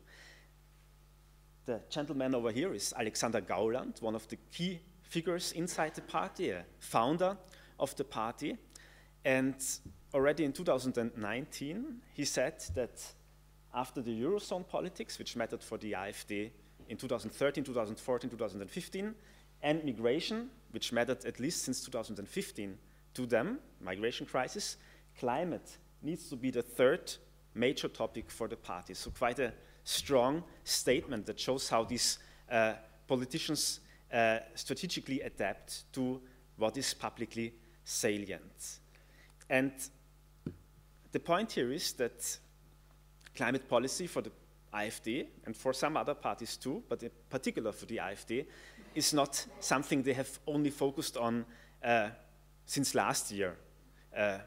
The 1.66 1.80
gentleman 1.88 2.34
over 2.34 2.50
here 2.50 2.74
is 2.74 2.92
Alexander 2.96 3.40
Gauland, 3.40 4.02
one 4.02 4.14
of 4.14 4.28
the 4.28 4.36
key 4.52 4.80
figures 5.04 5.52
inside 5.52 5.94
the 5.94 6.02
party, 6.02 6.50
a 6.50 6.64
founder 6.78 7.36
of 7.78 7.94
the 7.96 8.04
party. 8.04 8.56
And 9.24 9.54
already 10.12 10.44
in 10.44 10.52
2019, 10.52 12.00
he 12.14 12.24
said 12.24 12.62
that 12.74 13.02
after 13.74 14.00
the 14.02 14.22
Eurozone 14.22 14.66
politics, 14.66 15.18
which 15.18 15.36
mattered 15.36 15.62
for 15.62 15.78
the 15.78 15.92
AfD 15.92 16.50
in 16.88 16.96
2013, 16.96 17.64
2014, 17.64 18.30
2015, 18.30 19.14
and 19.62 19.84
migration, 19.84 20.50
which 20.70 20.92
mattered 20.92 21.24
at 21.24 21.40
least 21.40 21.62
since 21.62 21.82
2015 21.84 22.78
to 23.14 23.26
them, 23.26 23.58
migration 23.80 24.26
crisis, 24.26 24.76
climate 25.18 25.78
needs 26.02 26.28
to 26.28 26.36
be 26.36 26.50
the 26.50 26.62
third 26.62 27.12
major 27.54 27.88
topic 27.88 28.30
for 28.30 28.46
the 28.48 28.56
party. 28.56 28.94
So 28.94 29.10
quite 29.10 29.38
a 29.38 29.52
strong 29.84 30.42
statement 30.64 31.26
that 31.26 31.40
shows 31.40 31.68
how 31.68 31.84
these 31.84 32.18
uh, 32.50 32.74
politicians 33.06 33.80
uh, 34.14 34.38
strategically 34.54 35.20
adapt 35.22 35.92
to 35.92 36.20
what 36.56 36.76
is 36.76 36.94
publicly 36.94 37.52
salient. 37.84 38.78
And 39.50 39.72
the 41.10 41.18
point 41.18 41.52
here 41.52 41.72
is 41.72 41.92
that 41.94 42.38
climate 43.34 43.68
policy 43.68 44.06
for 44.06 44.22
the 44.22 44.30
AfD 44.72 45.26
and 45.46 45.56
for 45.56 45.72
some 45.72 45.96
other 45.96 46.14
parties 46.14 46.56
too, 46.56 46.82
but 46.88 47.02
in 47.02 47.10
particular 47.28 47.72
for 47.72 47.86
the 47.86 47.96
AfD, 47.96 48.46
is 48.94 49.12
not 49.12 49.44
something 49.60 50.02
they 50.02 50.12
have 50.12 50.38
only 50.46 50.70
focused 50.70 51.16
on 51.16 51.44
uh, 51.82 52.08
since 52.66 52.94
last 52.94 53.32
year 53.32 53.56
uh, 54.16 54.38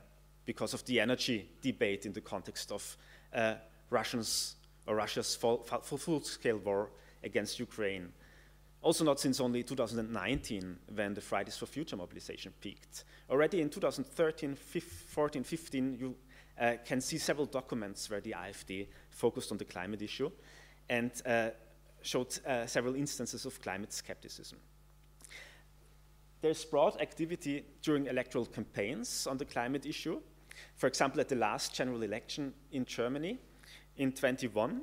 because 0.45 0.73
of 0.73 0.85
the 0.85 0.99
energy 0.99 1.49
debate 1.61 2.05
in 2.05 2.13
the 2.13 2.21
context 2.21 2.71
of 2.71 2.97
uh, 3.33 3.55
Russians 3.89 4.55
or 4.87 4.95
Russia's 4.95 5.35
full-scale 5.35 6.57
war 6.59 6.89
against 7.23 7.59
Ukraine. 7.59 8.13
Also 8.87 9.03
not 9.03 9.19
since 9.19 9.41
only 9.41 9.63
2019 9.63 10.79
when 10.95 11.13
the 11.13 11.19
Fridays 11.19 11.57
for 11.57 11.65
Future 11.65 11.97
mobilization 11.97 12.53
peaked. 12.61 13.03
Already 13.29 13.59
in 13.59 13.69
2013, 13.69 14.55
14, 14.55 15.43
15, 15.43 15.97
you 15.99 16.15
uh, 16.57 16.75
can 16.85 17.01
see 17.01 17.17
several 17.17 17.45
documents 17.45 18.09
where 18.09 18.21
the 18.21 18.31
AfD 18.31 18.87
focused 19.09 19.51
on 19.51 19.57
the 19.57 19.65
climate 19.65 20.01
issue 20.01 20.31
and 20.87 21.11
uh, 21.25 21.49
showed 22.01 22.39
uh, 22.47 22.65
several 22.65 22.95
instances 22.95 23.45
of 23.45 23.61
climate 23.61 23.91
skepticism. 23.91 24.57
There's 26.39 26.63
broad 26.63 27.01
activity 27.01 27.65
during 27.81 28.05
electoral 28.05 28.45
campaigns 28.45 29.27
on 29.27 29.37
the 29.37 29.43
climate 29.43 29.85
issue. 29.85 30.21
For 30.77 30.87
example, 30.87 31.19
at 31.19 31.27
the 31.27 31.35
last 31.35 31.75
general 31.75 32.03
election 32.03 32.53
in 32.71 32.85
Germany 32.85 33.37
in 33.97 34.13
21, 34.13 34.79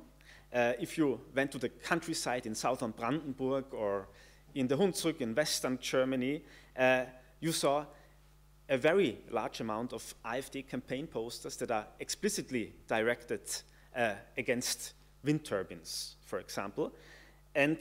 uh, 0.54 0.72
if 0.78 0.96
you 0.96 1.20
went 1.34 1.50
to 1.52 1.58
the 1.58 1.68
countryside 1.68 2.46
in 2.46 2.54
southern 2.54 2.92
Brandenburg 2.92 3.64
or 3.72 4.08
in 4.54 4.68
the 4.68 4.76
Hunsrück 4.76 5.20
in 5.20 5.34
western 5.34 5.78
Germany, 5.78 6.42
uh, 6.78 7.04
you 7.40 7.50
saw 7.50 7.84
a 8.68 8.78
very 8.78 9.18
large 9.30 9.60
amount 9.60 9.92
of 9.92 10.14
AfD 10.24 10.68
campaign 10.68 11.06
posters 11.06 11.56
that 11.56 11.70
are 11.70 11.86
explicitly 11.98 12.72
directed 12.86 13.40
uh, 13.96 14.14
against 14.38 14.94
wind 15.24 15.44
turbines, 15.44 16.16
for 16.24 16.38
example. 16.38 16.92
And 17.54 17.78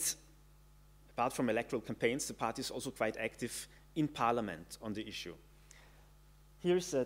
apart 1.12 1.34
from 1.34 1.50
electoral 1.50 1.82
campaigns, 1.82 2.28
the 2.28 2.34
party 2.34 2.62
is 2.62 2.72
also 2.72 2.90
quite 2.90 3.18
active 3.18 3.68
in 3.96 4.08
parliament 4.08 4.80
on 4.82 4.94
the 4.94 5.08
issue. 5.08 5.36
Here's 6.60 6.94
a 6.96 7.06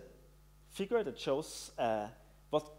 figure 0.70 1.02
that 1.02 1.18
shows 1.18 1.72
uh, 1.78 2.06
what 2.50 2.70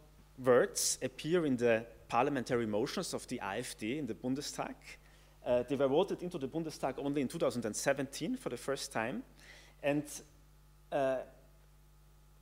words 0.43 0.98
appear 1.01 1.46
in 1.46 1.55
the 1.55 1.86
parliamentary 2.10 2.66
motions 2.66 3.13
of 3.13 3.25
the 3.28 3.39
AfD 3.42 4.00
in 4.00 4.08
the 4.08 4.16
Bundestag. 4.16 4.75
Uh, 5.46 5.63
they 5.70 5.75
were 5.75 5.88
voted 5.88 6.22
into 6.22 6.38
the 6.38 6.48
Bundestag 6.48 6.96
only 6.98 7.22
in 7.22 7.28
2017 7.28 8.36
for 8.36 8.50
the 8.50 8.58
first 8.58 8.92
time. 8.92 9.24
And 9.82 10.04
uh, 10.92 11.18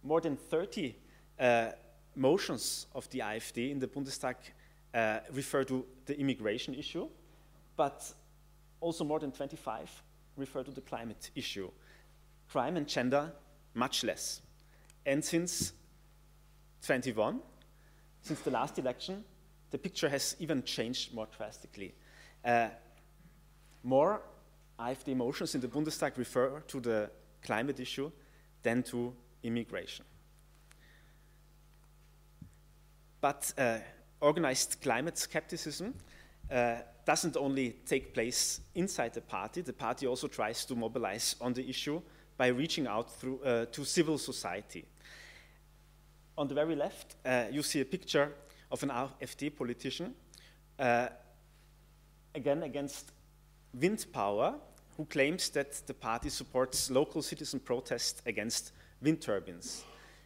more 0.04 0.22
than 0.22 0.38
30 0.38 0.96
uh, 1.40 1.70
motions 2.16 2.88
of 2.96 3.10
the 3.10 3.20
AfD 3.20 3.72
in 3.72 3.80
the 3.80 3.88
Bundestag 3.88 4.36
uh, 4.94 5.20
refer 5.34 5.64
to 5.66 5.86
the 6.06 6.18
immigration 6.18 6.74
issue, 6.74 7.08
but 7.76 8.12
also 8.80 9.04
more 9.04 9.20
than 9.20 9.32
25 9.32 10.04
refer 10.38 10.64
to 10.64 10.72
the 10.72 10.82
climate 10.82 11.30
issue. 11.36 11.70
Crime 12.50 12.78
and 12.78 12.88
gender, 12.88 13.32
much 13.74 14.04
less. 14.04 14.42
And 15.06 15.24
since 15.24 15.74
21, 16.86 17.42
since 18.22 18.40
the 18.42 18.52
last 18.52 18.80
election, 18.80 19.24
the 19.72 19.78
picture 19.78 20.10
has 20.10 20.36
even 20.40 20.64
changed 20.64 21.14
more 21.14 21.28
drastically. 21.36 21.94
Uh, 22.44 22.70
more 23.84 24.22
AfD 24.80 25.16
motions 25.16 25.56
in 25.56 25.62
the 25.62 25.68
Bundestag 25.68 26.18
refer 26.18 26.60
to 26.68 26.80
the 26.80 27.10
climate 27.42 27.80
issue 27.80 28.12
than 28.64 28.84
to 28.84 29.14
immigration. 29.44 30.06
But 33.20 33.54
uh, 33.58 33.78
organized 34.22 34.78
climate 34.82 35.18
skepticism 35.18 35.94
uh, 36.52 36.76
doesn't 37.06 37.38
only 37.38 37.78
take 37.86 38.14
place 38.14 38.62
inside 38.76 39.14
the 39.14 39.22
party, 39.22 39.62
the 39.62 39.74
party 39.74 40.08
also 40.08 40.28
tries 40.28 40.66
to 40.66 40.76
mobilize 40.76 41.36
on 41.42 41.54
the 41.54 41.68
issue 41.68 42.02
by 42.38 42.48
reaching 42.48 42.88
out 42.88 43.12
through, 43.12 43.40
uh, 43.44 43.66
to 43.66 43.84
civil 43.84 44.18
society. 44.18 44.86
On 46.38 46.48
the 46.48 46.54
very 46.54 46.76
left, 46.76 47.16
uh, 47.26 47.46
you 47.52 47.64
see 47.64 47.82
a 47.82 47.86
picture 47.86 48.32
of 48.72 48.84
an 48.84 48.90
AfD 48.90 49.56
politician, 49.56 50.14
uh, 50.80 51.10
again 52.36 52.64
against 52.64 53.12
wind 53.74 54.06
power, 54.12 54.56
who 54.98 55.06
claims 55.06 55.50
that 55.50 55.86
the 55.88 55.94
party 55.94 56.30
supports 56.30 56.90
local 56.90 57.22
citizen 57.22 57.60
protest 57.60 58.22
against 58.26 58.72
wind 59.02 59.22
turbines. 59.22 59.84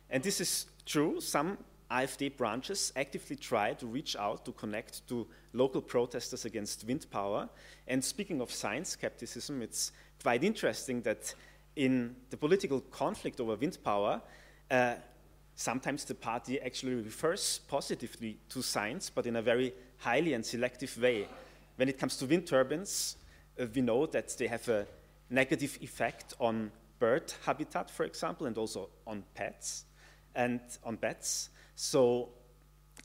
And 0.09 0.23
this 0.23 0.41
is 0.41 0.67
true. 0.85 1.19
Some 1.19 1.57
AfD 1.91 2.37
branches 2.37 2.93
actively 2.95 3.35
try 3.35 3.73
to 3.73 3.85
reach 3.85 4.15
out 4.15 4.45
to 4.45 4.53
connect 4.53 5.07
to 5.09 5.27
local 5.53 5.81
protesters 5.81 6.45
against 6.45 6.85
wind 6.85 7.05
power. 7.11 7.49
And 7.87 8.03
speaking 8.03 8.39
of 8.39 8.49
science 8.49 8.89
skepticism, 8.89 9.61
it's 9.61 9.91
quite 10.21 10.43
interesting 10.43 11.01
that 11.01 11.33
in 11.75 12.15
the 12.29 12.37
political 12.37 12.79
conflict 12.79 13.39
over 13.41 13.55
wind 13.55 13.77
power, 13.83 14.21
uh, 14.69 14.95
sometimes 15.61 16.05
the 16.05 16.15
party 16.15 16.59
actually 16.59 16.95
refers 16.95 17.59
positively 17.67 18.37
to 18.49 18.63
science, 18.63 19.11
but 19.11 19.27
in 19.27 19.35
a 19.35 19.41
very 19.41 19.73
highly 19.99 20.33
and 20.33 20.43
selective 20.43 20.99
way. 20.99 21.27
When 21.75 21.87
it 21.87 21.99
comes 21.99 22.17
to 22.17 22.25
wind 22.25 22.47
turbines, 22.47 23.17
uh, 23.59 23.65
we 23.73 23.81
know 23.81 24.07
that 24.07 24.35
they 24.37 24.47
have 24.47 24.67
a 24.69 24.87
negative 25.29 25.77
effect 25.81 26.33
on 26.39 26.71
bird 26.97 27.31
habitat, 27.45 27.91
for 27.91 28.05
example, 28.05 28.47
and 28.47 28.57
also 28.57 28.89
on 29.05 29.23
pets 29.35 29.85
and 30.35 30.61
on 30.83 30.95
bats. 30.95 31.49
So 31.75 32.29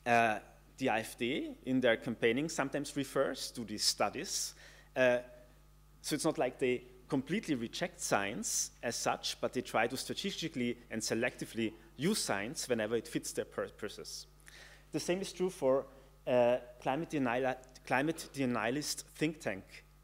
uh, 0.05 0.39
the 0.77 0.87
AfD 0.87 1.55
in 1.65 1.79
their 1.79 1.97
campaigning 1.97 2.49
sometimes 2.49 2.97
refers 2.97 3.51
to 3.51 3.65
these 3.65 3.83
studies. 3.83 4.55
Uh, 4.95 5.19
so 6.01 6.15
it's 6.15 6.25
not 6.25 6.39
like 6.39 6.57
they 6.57 6.83
completely 7.07 7.55
reject 7.55 8.01
science 8.01 8.71
as 8.83 8.95
such, 8.95 9.39
but 9.39 9.53
they 9.53 9.61
try 9.61 9.87
to 9.87 9.97
strategically 9.97 10.77
and 10.91 11.01
selectively 11.01 11.73
use 11.95 12.19
science 12.19 12.67
whenever 12.67 12.95
it 12.95 13.07
fits 13.07 13.31
their 13.33 13.45
purposes. 13.45 14.27
The 14.91 14.99
same 14.99 15.21
is 15.21 15.31
true 15.31 15.49
for 15.49 15.85
uh, 16.25 16.57
climate, 16.81 17.09
denial, 17.09 17.55
climate 17.85 18.29
denialist 18.33 19.03
think 19.15 19.39
tank 19.39 19.63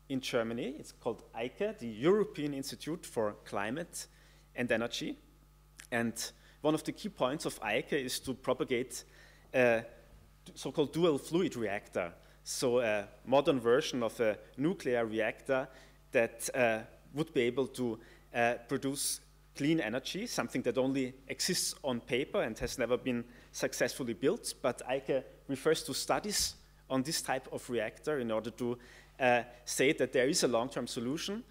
in 0.10 0.22
Germany. 0.22 0.76
It's 0.80 0.92
called 0.92 1.24
EIKE, 1.36 1.80
the 1.80 1.88
European 1.88 2.54
Institute 2.54 3.06
for 3.06 3.36
Climate 3.46 4.08
and 4.56 4.72
Energy. 4.72 5.18
And 5.92 6.14
one 6.62 6.74
of 6.74 6.84
the 6.84 6.92
key 6.92 7.10
points 7.10 7.46
of 7.46 7.60
EIKE 7.62 7.94
is 7.94 8.20
to 8.22 8.34
propagate 8.34 9.04
a 9.54 9.84
so-called 10.56 10.94
dual 10.94 11.18
fluid 11.18 11.56
reactor, 11.56 12.14
so 12.44 12.80
a 12.80 13.08
modern 13.26 13.60
version 13.60 14.04
of 14.04 14.20
a 14.20 14.38
nuclear 14.58 15.06
reactor 15.06 15.68
that 16.12 16.50
uh, 16.54 16.80
would 17.14 17.34
be 17.34 17.42
able 17.42 17.68
to 17.68 18.00
uh, 18.34 18.56
produce 18.68 19.20
clean 19.56 19.80
energy, 19.80 20.26
something 20.26 20.64
that 20.64 20.78
only 20.78 21.14
exists 21.28 21.76
on 21.84 22.00
paper 22.00 22.42
and 22.42 22.58
has 22.60 22.78
never 22.78 22.98
been 22.98 23.24
successfully 23.52 24.14
built. 24.14 24.54
But 24.62 24.82
EIKE 24.90 25.24
refers 25.48 25.84
to 25.84 25.94
studies 25.94 26.56
on 26.90 27.04
this 27.04 27.22
type 27.22 27.48
of 27.52 27.70
reactor 27.70 28.20
in 28.20 28.32
order 28.32 28.50
to 28.52 28.78
uh, 29.20 29.44
say 29.66 29.94
that 29.94 30.12
there 30.12 30.28
is 30.28 30.44
a 30.44 30.48
long-term 30.48 30.88
solution, 30.88 31.44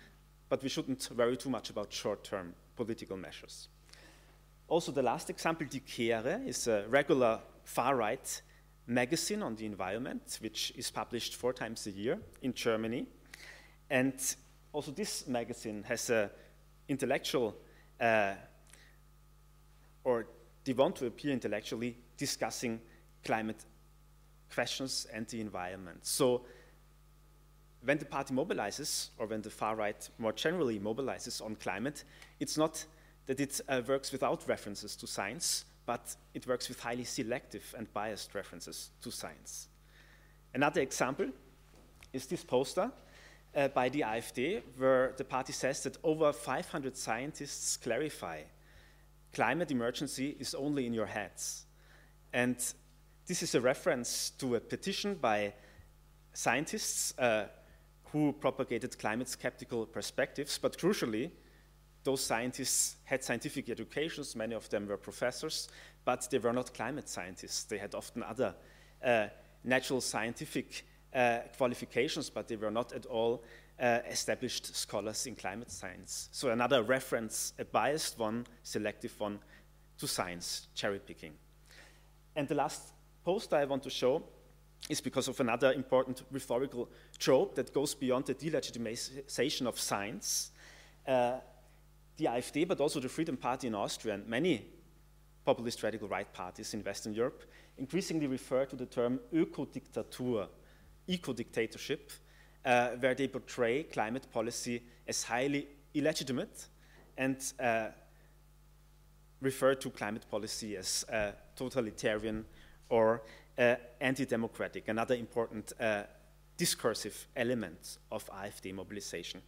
but 0.49 0.63
we 0.63 0.69
shouldn't 0.69 1.09
worry 1.17 1.37
too 1.37 1.51
much 1.51 1.71
about 1.71 1.93
short-term 1.93 2.55
political 2.77 3.17
measures. 3.17 3.69
Also, 4.69 4.91
the 4.91 5.03
last 5.03 5.31
example, 5.31 5.67
Die 5.71 5.81
Kehre, 5.81 6.47
is 6.47 6.67
a 6.67 6.85
regular 6.89 7.41
far-right 7.65 8.43
magazine 8.87 9.43
on 9.43 9.55
the 9.55 9.67
environment, 9.67 10.39
which 10.41 10.73
is 10.77 10.91
published 10.91 11.37
four 11.37 11.53
times 11.53 11.87
a 11.87 11.91
year 11.91 12.19
in 12.43 12.53
Germany. 12.53 13.07
And 13.91 14.15
also 14.73 14.91
this 14.91 15.27
magazine 15.27 15.83
has 15.85 16.11
an 16.11 16.31
intellectual, 16.89 17.55
uh, 18.01 18.35
or 20.05 20.27
they 20.65 20.73
want 20.73 20.97
to 20.97 21.07
appear 21.07 21.33
intellectually 21.33 21.97
discussing 22.17 22.81
climate 23.25 23.65
questions 24.53 25.07
and 25.13 25.27
the 25.29 25.41
environment. 25.41 26.01
So 26.03 26.43
when 27.85 27.99
the 27.99 28.05
party 28.05 28.35
mobilizes, 28.35 29.09
or 29.19 29.27
when 29.27 29.43
the 29.43 29.51
far 29.51 29.77
right 29.77 30.09
more 30.19 30.33
generally 30.33 30.79
mobilizes 30.79 31.45
on 31.45 31.57
climate, 31.57 32.05
it's 32.39 32.57
not 32.57 32.85
that 33.27 33.41
it 33.41 33.61
uh, 33.69 33.83
works 33.87 34.13
without 34.13 34.47
references 34.49 34.97
to 34.97 35.07
science, 35.07 35.65
but 35.85 36.17
it 36.35 36.47
works 36.47 36.69
with 36.69 36.81
highly 36.81 37.05
selective 37.05 37.75
and 37.77 37.93
biased 37.93 38.35
references 38.35 38.91
to 39.03 39.11
science. 39.11 39.69
Another 40.55 40.81
example 40.81 41.29
is 42.13 42.27
this 42.27 42.45
poster 42.45 42.91
uh, 43.55 43.69
by 43.69 43.89
the 43.89 44.01
AfD, 44.01 44.63
where 44.77 45.15
the 45.17 45.25
party 45.25 45.53
says 45.53 45.83
that 45.83 45.99
over 46.03 46.33
500 46.33 46.97
scientists 46.97 47.77
clarify 47.77 48.41
climate 49.33 49.71
emergency 49.71 50.37
is 50.39 50.55
only 50.55 50.87
in 50.87 50.95
your 50.95 51.07
heads. 51.07 51.65
And 52.33 52.57
this 53.27 53.43
is 53.43 53.55
a 53.55 53.61
reference 53.61 54.31
to 54.39 54.57
a 54.57 54.61
petition 54.61 55.15
by 55.15 55.55
scientists 56.33 57.17
uh, 57.19 57.47
who 58.05 58.33
propagated 58.33 58.99
climate 58.99 59.29
skeptical 59.29 59.87
perspectives, 59.87 60.59
but 60.59 60.77
crucially, 60.77 61.31
those 62.05 62.21
scientists 62.21 62.97
had 63.05 63.23
scientific 63.23 63.71
educations, 63.71 64.35
many 64.35 64.55
of 64.55 64.69
them 64.69 64.89
were 64.89 64.97
professors, 64.97 65.69
but 66.05 66.29
they 66.31 66.39
were 66.39 66.53
not 66.53 66.75
climate 66.75 67.09
scientists. 67.09 67.65
They 67.65 67.79
had 67.79 67.95
often 67.95 68.23
other 68.23 68.55
uh, 69.05 69.29
natural 69.63 70.01
scientific 70.01 70.85
qualifications, 71.57 72.31
but 72.31 72.49
they 72.49 72.57
were 72.57 72.71
not 72.71 72.93
at 72.93 73.07
all 73.07 73.43
uh, 73.81 73.99
established 74.09 74.75
scholars 74.75 75.27
in 75.27 75.35
climate 75.35 75.71
science. 75.71 76.29
So 76.33 76.51
another 76.51 76.83
reference, 76.83 77.53
a 77.59 77.65
biased 77.65 78.19
one, 78.19 78.47
selective 78.63 79.19
one, 79.19 79.41
to 79.99 80.07
science, 80.07 80.69
cherry 80.75 80.99
picking. 80.99 81.33
And 82.35 82.49
the 82.49 82.55
last 82.55 82.93
poster 83.25 83.57
I 83.57 83.65
want 83.65 83.83
to 83.85 83.91
show 83.91 84.23
is 84.89 85.01
because 85.01 85.29
of 85.29 85.39
another 85.41 85.73
important 85.73 86.23
rhetorical 86.31 86.89
trope 87.19 87.55
that 87.55 87.73
goes 87.73 87.95
beyond 87.95 88.27
the 88.27 88.35
delegitimization 88.35 89.67
of 89.67 89.79
science. 89.79 90.51
Uh, 91.07 91.39
the 92.17 92.27
AfD, 92.27 92.69
but 92.69 92.81
also 92.81 93.01
the 93.01 93.09
Freedom 93.09 93.37
Party 93.37 93.67
in 93.67 93.75
Austria 93.75 94.15
and 94.15 94.27
many 94.27 94.67
populist 95.45 95.83
radical 95.83 96.09
right 96.09 96.33
parties 96.33 96.75
in 96.75 96.81
Western 96.81 97.15
Europe 97.15 97.43
increasingly 97.79 98.27
refer 98.27 98.65
to 98.67 98.77
the 98.77 98.87
term 98.87 99.19
Ökodiktatur, 99.33 100.49
eco-dictatorship, 101.13 102.11
uh, 102.65 102.91
where 103.01 103.15
they 103.15 103.29
portray 103.29 103.83
climate 103.85 104.27
policy 104.33 104.83
as 105.07 105.23
highly 105.23 105.67
illegitimate 105.95 106.67
and 107.17 107.37
uh, 107.61 107.89
refer 109.41 109.75
to 109.75 109.91
climate 109.91 110.25
policy 110.31 110.77
as 110.77 111.05
uh, 111.13 111.33
totalitarian 111.57 112.45
or 112.89 113.23
uh, 113.59 113.75
anti-democratic, 114.01 114.89
another 114.89 115.15
important 115.15 115.73
uh, 115.81 116.03
discursive 116.57 117.27
element 117.37 117.99
of 118.11 118.25
AfD 118.31 118.73
mobilization 118.73 119.43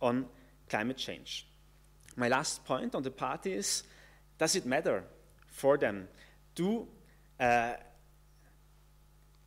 on 0.00 0.26
climate 0.68 0.96
change. 0.96 1.46
My 2.16 2.28
last 2.28 2.64
point 2.64 2.94
on 2.94 3.02
the 3.02 3.10
party 3.10 3.54
is, 3.54 3.82
does 4.38 4.54
it 4.56 4.66
matter 4.66 5.04
for 5.48 5.78
them? 5.78 6.08
Do, 6.54 6.86
uh, 7.40 7.72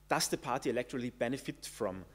does 0.09 0.27
the 0.27 0.37
party 0.37 0.71
electorally 0.71 1.11
benefit 1.17 1.65
from 1.65 2.05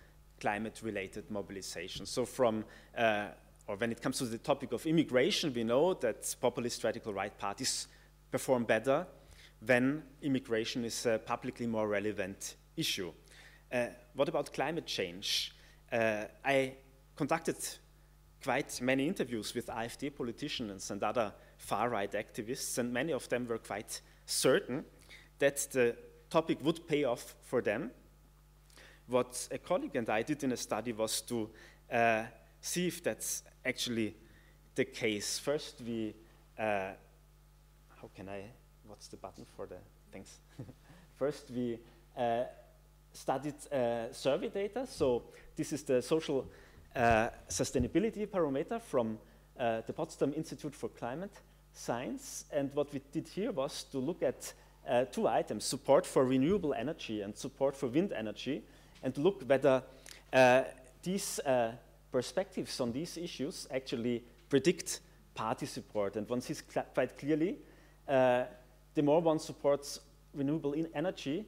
climate-related 0.40 1.30
mobilization? 1.30 2.06
So 2.06 2.24
from, 2.24 2.64
uh, 2.96 3.26
or 3.66 3.76
when 3.76 3.92
it 3.92 4.00
comes 4.00 4.18
to 4.18 4.26
the 4.26 4.38
topic 4.38 4.72
of 4.72 4.86
immigration, 4.86 5.52
we 5.54 5.64
know 5.64 5.94
that 5.94 6.34
populist 6.40 6.82
radical 6.84 7.12
right 7.12 7.36
parties 7.38 7.88
perform 8.30 8.64
better 8.64 9.06
when 9.64 10.02
immigration 10.22 10.84
is 10.84 11.06
a 11.06 11.18
publicly 11.18 11.66
more 11.66 11.86
relevant 11.86 12.56
issue. 12.76 13.12
Uh, 13.72 13.86
what 14.14 14.28
about 14.28 14.52
climate 14.52 14.86
change? 14.86 15.54
Uh, 15.90 16.24
I 16.44 16.74
conducted 17.14 17.56
quite 18.42 18.80
many 18.80 19.06
interviews 19.06 19.54
with 19.54 19.66
AfD 19.66 20.14
politicians 20.14 20.90
and 20.90 21.02
other 21.02 21.32
far-right 21.58 22.12
activists, 22.12 22.78
and 22.78 22.92
many 22.92 23.12
of 23.12 23.28
them 23.28 23.46
were 23.46 23.58
quite 23.58 24.00
certain 24.26 24.84
that 25.38 25.68
the 25.72 25.96
topic 26.32 26.64
would 26.64 26.88
pay 26.88 27.04
off 27.04 27.34
for 27.42 27.60
them. 27.60 27.90
What 29.06 29.48
a 29.50 29.58
colleague 29.58 29.96
and 29.96 30.08
I 30.08 30.22
did 30.22 30.42
in 30.42 30.52
a 30.52 30.56
study 30.56 30.92
was 30.92 31.20
to 31.22 31.50
uh, 31.92 32.24
see 32.60 32.86
if 32.86 33.02
that's 33.02 33.42
actually 33.64 34.16
the 34.74 34.86
case. 34.86 35.38
First, 35.38 35.82
we, 35.86 36.14
uh, 36.58 36.92
how 38.00 38.08
can 38.16 38.30
I, 38.30 38.44
what's 38.86 39.08
the 39.08 39.18
button 39.18 39.44
for 39.56 39.66
the, 39.66 39.76
things? 40.10 40.38
First, 41.18 41.50
we 41.50 41.78
uh, 42.16 42.44
studied 43.12 43.54
uh, 43.70 44.10
survey 44.12 44.48
data. 44.48 44.86
So 44.86 45.24
this 45.54 45.72
is 45.72 45.82
the 45.82 46.00
social 46.00 46.46
uh, 46.96 47.28
sustainability 47.50 48.30
barometer 48.30 48.78
from 48.78 49.18
uh, 49.60 49.82
the 49.86 49.92
Potsdam 49.92 50.32
Institute 50.34 50.74
for 50.74 50.88
Climate 50.88 51.34
Science. 51.74 52.46
And 52.50 52.70
what 52.74 52.90
we 52.90 53.02
did 53.12 53.28
here 53.28 53.52
was 53.52 53.84
to 53.92 53.98
look 53.98 54.22
at 54.22 54.54
uh, 54.88 55.04
two 55.04 55.28
items, 55.28 55.64
support 55.64 56.06
for 56.06 56.24
renewable 56.24 56.74
energy 56.74 57.22
and 57.22 57.36
support 57.36 57.76
for 57.76 57.88
wind 57.88 58.12
energy, 58.12 58.62
and 59.02 59.16
look 59.18 59.42
whether 59.46 59.82
uh, 60.32 60.62
these 61.02 61.38
uh, 61.40 61.72
perspectives 62.10 62.80
on 62.80 62.92
these 62.92 63.16
issues 63.16 63.66
actually 63.70 64.22
predict 64.48 65.00
party 65.34 65.66
support. 65.66 66.16
And 66.16 66.28
one 66.28 66.40
sees 66.40 66.62
cl 66.68 66.84
quite 66.94 67.18
clearly, 67.18 67.58
uh, 68.08 68.44
the 68.94 69.02
more 69.02 69.20
one 69.20 69.38
supports 69.38 70.00
renewable 70.34 70.74
energy, 70.94 71.46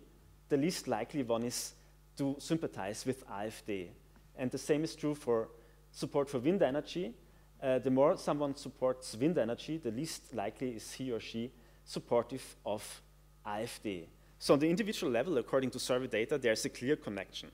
the 0.48 0.56
least 0.56 0.88
likely 0.88 1.22
one 1.22 1.42
is 1.42 1.74
to 2.16 2.36
sympathize 2.38 3.04
with 3.04 3.26
AfD. 3.26 3.88
And 4.36 4.50
the 4.50 4.58
same 4.58 4.84
is 4.84 4.94
true 4.94 5.14
for 5.14 5.48
support 5.92 6.28
for 6.28 6.38
wind 6.38 6.62
energy. 6.62 7.14
Uh, 7.62 7.78
the 7.78 7.90
more 7.90 8.16
someone 8.16 8.54
supports 8.56 9.16
wind 9.16 9.38
energy, 9.38 9.78
the 9.78 9.90
least 9.90 10.34
likely 10.34 10.70
is 10.76 10.92
he 10.92 11.12
or 11.12 11.20
she 11.20 11.50
supportive 11.84 12.56
of 12.64 13.02
AfD. 13.46 14.06
So 14.38 14.54
on 14.54 14.60
the 14.60 14.68
individual 14.68 15.12
level, 15.12 15.38
according 15.38 15.70
to 15.70 15.78
survey 15.78 16.06
data, 16.06 16.38
there's 16.38 16.64
a 16.64 16.68
clear 16.68 16.96
connection. 16.96 17.50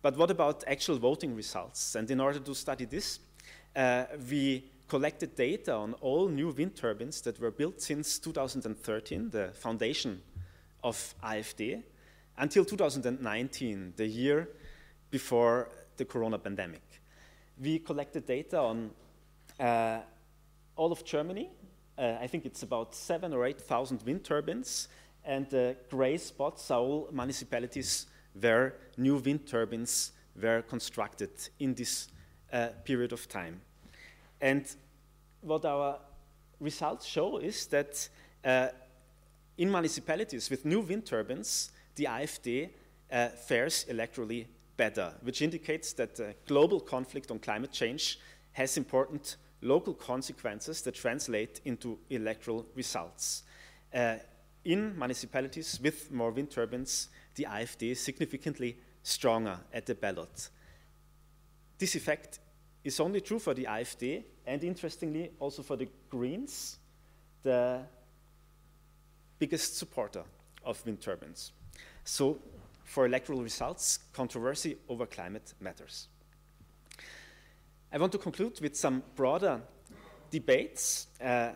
But 0.00 0.16
what 0.16 0.30
about 0.30 0.64
actual 0.66 0.98
voting 0.98 1.34
results? 1.36 1.94
And 1.94 2.10
in 2.10 2.20
order 2.20 2.40
to 2.40 2.54
study 2.54 2.86
this, 2.86 3.20
uh, 3.76 4.04
we 4.28 4.64
collected 4.88 5.34
data 5.36 5.74
on 5.74 5.94
all 5.94 6.28
new 6.28 6.50
wind 6.50 6.76
turbines 6.76 7.20
that 7.22 7.40
were 7.40 7.50
built 7.50 7.80
since 7.80 8.18
2013, 8.18 9.30
the 9.30 9.48
foundation 9.54 10.20
of 10.82 11.14
AFD, 11.22 11.82
until 12.36 12.64
2019, 12.64 13.94
the 13.96 14.06
year 14.06 14.48
before 15.10 15.68
the 15.96 16.04
corona 16.04 16.38
pandemic. 16.38 16.82
We 17.60 17.78
collected 17.78 18.26
data 18.26 18.58
on 18.58 18.90
uh, 19.60 20.00
all 20.76 20.90
of 20.90 21.04
Germany. 21.04 21.50
Uh, 21.96 22.16
I 22.20 22.26
think 22.26 22.44
it's 22.44 22.62
about 22.62 22.94
seven 22.94 23.32
or 23.32 23.46
8,000 23.46 24.02
wind 24.02 24.24
turbines, 24.24 24.88
and 25.24 25.48
the 25.50 25.76
gray 25.90 26.18
are 26.38 26.52
all 26.70 27.08
municipalities 27.12 28.06
where 28.38 28.74
new 28.96 29.16
wind 29.16 29.46
turbines 29.46 30.12
were 30.40 30.62
constructed 30.62 31.30
in 31.58 31.74
this 31.74 32.08
uh, 32.52 32.68
period 32.84 33.12
of 33.12 33.28
time. 33.28 33.60
And 34.40 34.66
what 35.40 35.64
our 35.64 35.98
results 36.60 37.06
show 37.06 37.38
is 37.38 37.66
that 37.66 38.08
uh, 38.44 38.68
in 39.58 39.70
municipalities 39.70 40.50
with 40.50 40.64
new 40.64 40.80
wind 40.80 41.06
turbines, 41.06 41.70
the 41.94 42.04
AfD 42.04 42.70
uh, 43.10 43.28
fares 43.28 43.84
electorally 43.88 44.46
better, 44.76 45.12
which 45.22 45.42
indicates 45.42 45.92
that 45.92 46.16
the 46.16 46.34
global 46.46 46.80
conflict 46.80 47.30
on 47.30 47.38
climate 47.38 47.72
change 47.72 48.18
has 48.52 48.76
important 48.76 49.36
local 49.60 49.94
consequences 49.94 50.82
that 50.82 50.94
translate 50.94 51.60
into 51.64 51.98
electoral 52.10 52.66
results. 52.74 53.44
Uh, 53.94 54.16
in 54.64 54.96
municipalities 54.98 55.80
with 55.82 56.10
more 56.10 56.30
wind 56.30 56.50
turbines, 56.50 57.08
the 57.34 57.44
AfD 57.44 57.92
is 57.92 58.00
significantly 58.00 58.76
stronger 59.02 59.58
at 59.72 59.86
the 59.86 59.94
ballot. 59.94 60.50
This 61.78 61.94
effect 61.94 62.38
is 62.84 63.00
only 63.00 63.20
true 63.20 63.38
for 63.38 63.54
the 63.54 63.64
AfD 63.64 64.24
and 64.46 64.62
interestingly 64.62 65.30
also 65.38 65.62
for 65.62 65.76
the 65.76 65.88
Greens, 66.10 66.78
the 67.42 67.80
biggest 69.38 69.78
supporter 69.78 70.22
of 70.64 70.84
wind 70.86 71.00
turbines. 71.00 71.52
So 72.04 72.38
for 72.84 73.06
electoral 73.06 73.42
results, 73.42 73.98
controversy 74.12 74.76
over 74.88 75.06
climate 75.06 75.54
matters. 75.60 76.08
I 77.92 77.98
want 77.98 78.12
to 78.12 78.18
conclude 78.18 78.60
with 78.60 78.76
some 78.76 79.02
broader 79.16 79.60
debates, 80.30 81.08
uh, 81.20 81.50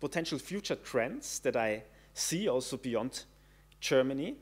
potential 0.00 0.38
future 0.38 0.74
trends 0.74 1.38
that 1.40 1.56
I 1.56 1.84
see 2.14 2.48
also 2.48 2.76
beyond 2.76 3.24
Germany. 3.80 4.36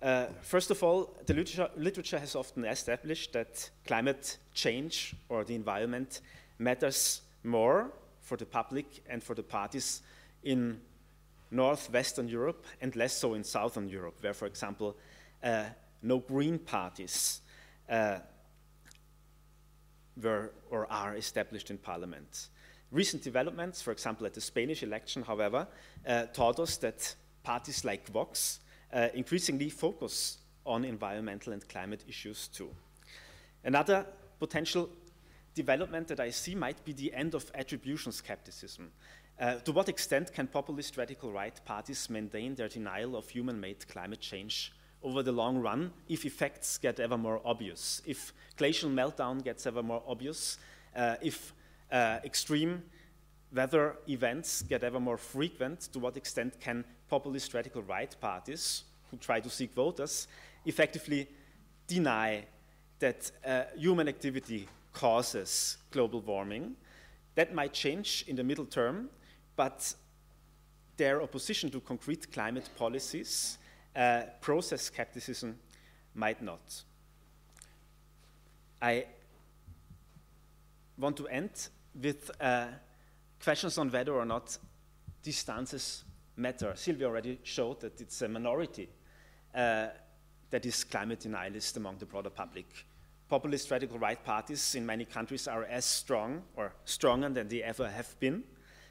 Uh, 0.00 0.26
first 0.42 0.70
of 0.70 0.82
all, 0.82 1.14
the 1.26 1.34
literature, 1.34 1.68
literature, 1.76 2.18
has 2.18 2.36
often 2.36 2.64
established 2.64 3.32
that 3.32 3.70
climate 3.86 4.38
change 4.54 5.14
or 5.28 5.44
the 5.44 5.54
environment 5.54 6.20
matters 6.58 7.22
more 7.42 7.90
for 8.20 8.36
the 8.36 8.46
public 8.46 8.86
and 9.08 9.22
for 9.22 9.34
the 9.34 9.42
parties 9.42 10.02
in 10.44 10.80
northwestern 11.50 12.28
Europe 12.28 12.64
and 12.80 12.94
less 12.94 13.14
so 13.14 13.34
in 13.34 13.42
southern 13.42 13.88
Europe, 13.88 14.16
where, 14.20 14.34
for 14.34 14.46
example, 14.46 14.96
uh, 15.42 15.64
no 16.02 16.18
green 16.18 16.58
parties 16.58 17.40
uh, 17.88 18.18
were 20.22 20.52
or 20.70 20.90
are 20.90 21.16
established 21.16 21.70
in 21.70 21.78
parliament. 21.78 22.48
Recent 22.90 23.22
developments, 23.22 23.82
for 23.82 23.92
example, 23.92 24.26
at 24.26 24.34
the 24.34 24.40
Spanish 24.40 24.82
election, 24.82 25.22
however, 25.22 25.66
uh, 26.06 26.24
taught 26.26 26.58
us 26.58 26.78
that 26.78 27.14
parties 27.42 27.84
like 27.84 28.08
Vox 28.08 28.60
uh, 28.92 29.08
increasingly 29.14 29.68
focus 29.68 30.38
on 30.64 30.84
environmental 30.84 31.52
and 31.52 31.66
climate 31.68 32.04
issues 32.08 32.48
too. 32.48 32.70
Another 33.64 34.06
potential 34.38 34.88
development 35.54 36.08
that 36.08 36.20
I 36.20 36.30
see 36.30 36.54
might 36.54 36.82
be 36.84 36.92
the 36.92 37.12
end 37.12 37.34
of 37.34 37.50
attribution 37.54 38.12
skepticism. 38.12 38.90
Uh, 39.40 39.56
to 39.56 39.72
what 39.72 39.88
extent 39.88 40.32
can 40.32 40.46
populist 40.46 40.96
radical 40.96 41.30
right 41.30 41.60
parties 41.64 42.08
maintain 42.10 42.54
their 42.54 42.68
denial 42.68 43.16
of 43.16 43.28
human 43.28 43.60
made 43.60 43.86
climate 43.88 44.20
change 44.20 44.72
over 45.02 45.22
the 45.22 45.32
long 45.32 45.58
run 45.58 45.92
if 46.08 46.24
effects 46.24 46.78
get 46.78 46.98
ever 46.98 47.16
more 47.16 47.40
obvious, 47.44 48.02
if 48.04 48.32
glacial 48.56 48.90
meltdown 48.90 49.42
gets 49.42 49.66
ever 49.66 49.82
more 49.82 50.02
obvious, 50.06 50.58
uh, 50.96 51.16
if 51.22 51.52
uh, 51.90 52.18
extreme 52.24 52.82
weather 53.52 53.96
events 54.08 54.62
get 54.62 54.84
ever 54.84 55.00
more 55.00 55.16
frequent, 55.16 55.80
to 55.92 55.98
what 55.98 56.16
extent 56.16 56.60
can 56.60 56.84
populist 57.08 57.54
radical 57.54 57.82
right 57.82 58.14
parties 58.20 58.84
who 59.10 59.16
try 59.16 59.40
to 59.40 59.48
seek 59.48 59.72
voters 59.72 60.28
effectively 60.66 61.26
deny 61.86 62.44
that 62.98 63.30
uh, 63.46 63.62
human 63.76 64.08
activity 64.08 64.68
causes 64.92 65.78
global 65.90 66.20
warming. 66.20 66.76
That 67.34 67.54
might 67.54 67.72
change 67.72 68.24
in 68.26 68.36
the 68.36 68.44
middle 68.44 68.66
term, 68.66 69.08
but 69.56 69.94
their 70.96 71.22
opposition 71.22 71.70
to 71.70 71.80
concrete 71.80 72.30
climate 72.32 72.68
policies, 72.76 73.58
uh, 73.96 74.22
process 74.40 74.82
skepticism, 74.82 75.56
might 76.14 76.42
not. 76.42 76.82
I 78.82 79.06
want 80.98 81.16
to 81.16 81.28
end 81.28 81.68
with 82.02 82.30
uh, 82.40 82.66
questions 83.42 83.78
on 83.78 83.90
whether 83.90 84.14
or 84.14 84.24
not 84.24 84.56
these 85.22 85.38
stances 85.38 86.04
matter. 86.36 86.72
Sylvia 86.76 87.06
already 87.06 87.40
showed 87.42 87.80
that 87.80 88.00
it's 88.00 88.22
a 88.22 88.28
minority 88.28 88.88
uh, 89.54 89.88
that 90.50 90.64
is 90.64 90.84
climate 90.84 91.20
denialist 91.20 91.76
among 91.76 91.98
the 91.98 92.06
broader 92.06 92.30
public 92.30 92.66
populist 93.28 93.70
radical 93.70 93.98
right 93.98 94.24
parties 94.24 94.74
in 94.74 94.86
many 94.86 95.04
countries 95.04 95.46
are 95.46 95.64
as 95.64 95.84
strong 95.84 96.42
or 96.56 96.72
stronger 96.84 97.28
than 97.28 97.48
they 97.48 97.62
ever 97.62 97.88
have 97.88 98.18
been 98.18 98.42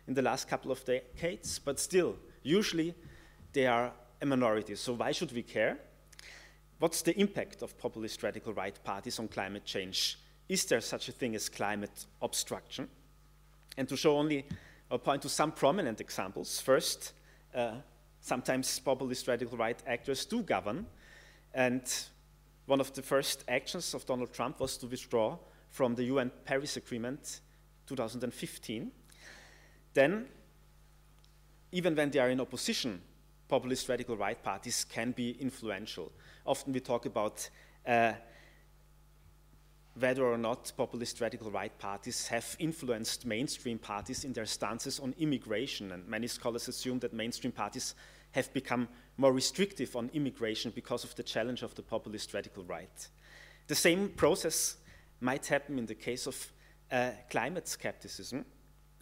in 0.07 0.13
the 0.13 0.21
last 0.21 0.47
couple 0.47 0.71
of 0.71 0.83
decades, 0.85 1.59
but 1.59 1.79
still, 1.79 2.15
usually 2.43 2.93
they 3.53 3.65
are 3.65 3.91
a 4.21 4.25
minority. 4.25 4.75
So 4.75 4.93
why 4.93 5.11
should 5.11 5.31
we 5.31 5.43
care? 5.43 5.79
What's 6.79 7.01
the 7.01 7.19
impact 7.19 7.63
of 7.63 7.77
populist 7.77 8.21
radical 8.23 8.53
right 8.53 8.77
parties 8.83 9.19
on 9.19 9.27
climate 9.27 9.65
change? 9.65 10.19
Is 10.49 10.65
there 10.65 10.81
such 10.81 11.09
a 11.09 11.11
thing 11.11 11.35
as 11.35 11.49
climate 11.49 12.05
obstruction? 12.21 12.87
And 13.77 13.87
to 13.89 13.97
show 13.97 14.17
only 14.17 14.45
or 14.89 14.99
point 14.99 15.21
to 15.21 15.29
some 15.29 15.51
prominent 15.51 15.99
examples. 15.99 16.61
First, 16.61 17.13
uh, 17.53 17.73
sometimes 18.21 18.79
populist 18.79 19.27
radical 19.27 19.57
right 19.57 19.81
actors 19.85 20.25
do 20.25 20.41
govern, 20.41 20.85
and 21.53 21.81
one 22.65 22.79
of 22.79 22.93
the 22.93 23.01
first 23.01 23.43
actions 23.47 23.93
of 23.93 24.05
Donald 24.05 24.33
Trump 24.33 24.59
was 24.59 24.77
to 24.77 24.87
withdraw 24.87 25.37
from 25.69 25.95
the 25.95 26.05
UN 26.05 26.31
Paris 26.45 26.77
Agreement 26.77 27.41
2015. 27.87 28.91
Then, 29.93 30.27
even 31.71 31.95
when 31.95 32.11
they 32.11 32.19
are 32.19 32.29
in 32.29 32.39
opposition, 32.39 33.01
populist 33.47 33.87
radical 33.89 34.17
right 34.17 34.41
parties 34.41 34.85
can 34.85 35.11
be 35.11 35.31
influential. 35.39 36.11
Often 36.45 36.73
we 36.73 36.79
talk 36.79 37.05
about 37.05 37.49
uh, 37.85 38.13
whether 39.99 40.25
or 40.25 40.37
not 40.37 40.71
populist 40.77 41.21
radical 41.21 41.49
right 41.49 41.77
parties 41.79 42.27
have 42.27 42.55
influenced 42.59 43.25
mainstream 43.25 43.79
parties 43.79 44.23
in 44.23 44.33
their 44.33 44.45
stances 44.45 44.99
on 44.99 45.15
immigration, 45.17 45.91
and 45.91 46.07
many 46.07 46.27
scholars 46.27 46.67
assume 46.67 46.99
that 46.99 47.13
mainstream 47.13 47.51
parties 47.51 47.95
have 48.31 48.53
become 48.53 48.87
more 49.17 49.33
restrictive 49.33 49.95
on 49.95 50.09
immigration 50.13 50.71
because 50.75 51.03
of 51.03 51.15
the 51.15 51.23
challenge 51.23 51.63
of 51.63 51.73
the 51.75 51.81
populist 51.81 52.33
radical 52.33 52.63
right. 52.65 53.07
The 53.67 53.75
same 53.75 54.09
process 54.09 54.77
might 55.19 55.45
happen 55.47 55.79
in 55.79 55.85
the 55.85 55.95
case 55.95 56.27
of 56.27 56.51
uh, 56.91 57.11
climate 57.29 57.67
skepticism. 57.67 58.45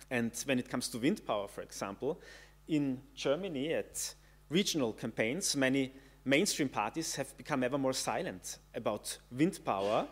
And 0.09 0.31
when 0.45 0.59
it 0.59 0.69
comes 0.69 0.87
to 0.89 0.97
wind 0.97 1.25
power, 1.25 1.47
for 1.47 1.61
example, 1.61 2.21
in 2.67 3.01
Germany 3.13 3.73
at 3.73 4.13
regional 4.49 4.93
campaigns, 4.93 5.55
many 5.55 5.93
mainstream 6.23 6.69
parties 6.69 7.15
have 7.15 7.35
become 7.37 7.63
ever 7.63 7.77
more 7.77 7.93
silent 7.93 8.59
about 8.73 9.17
wind 9.31 9.59
power 9.65 10.07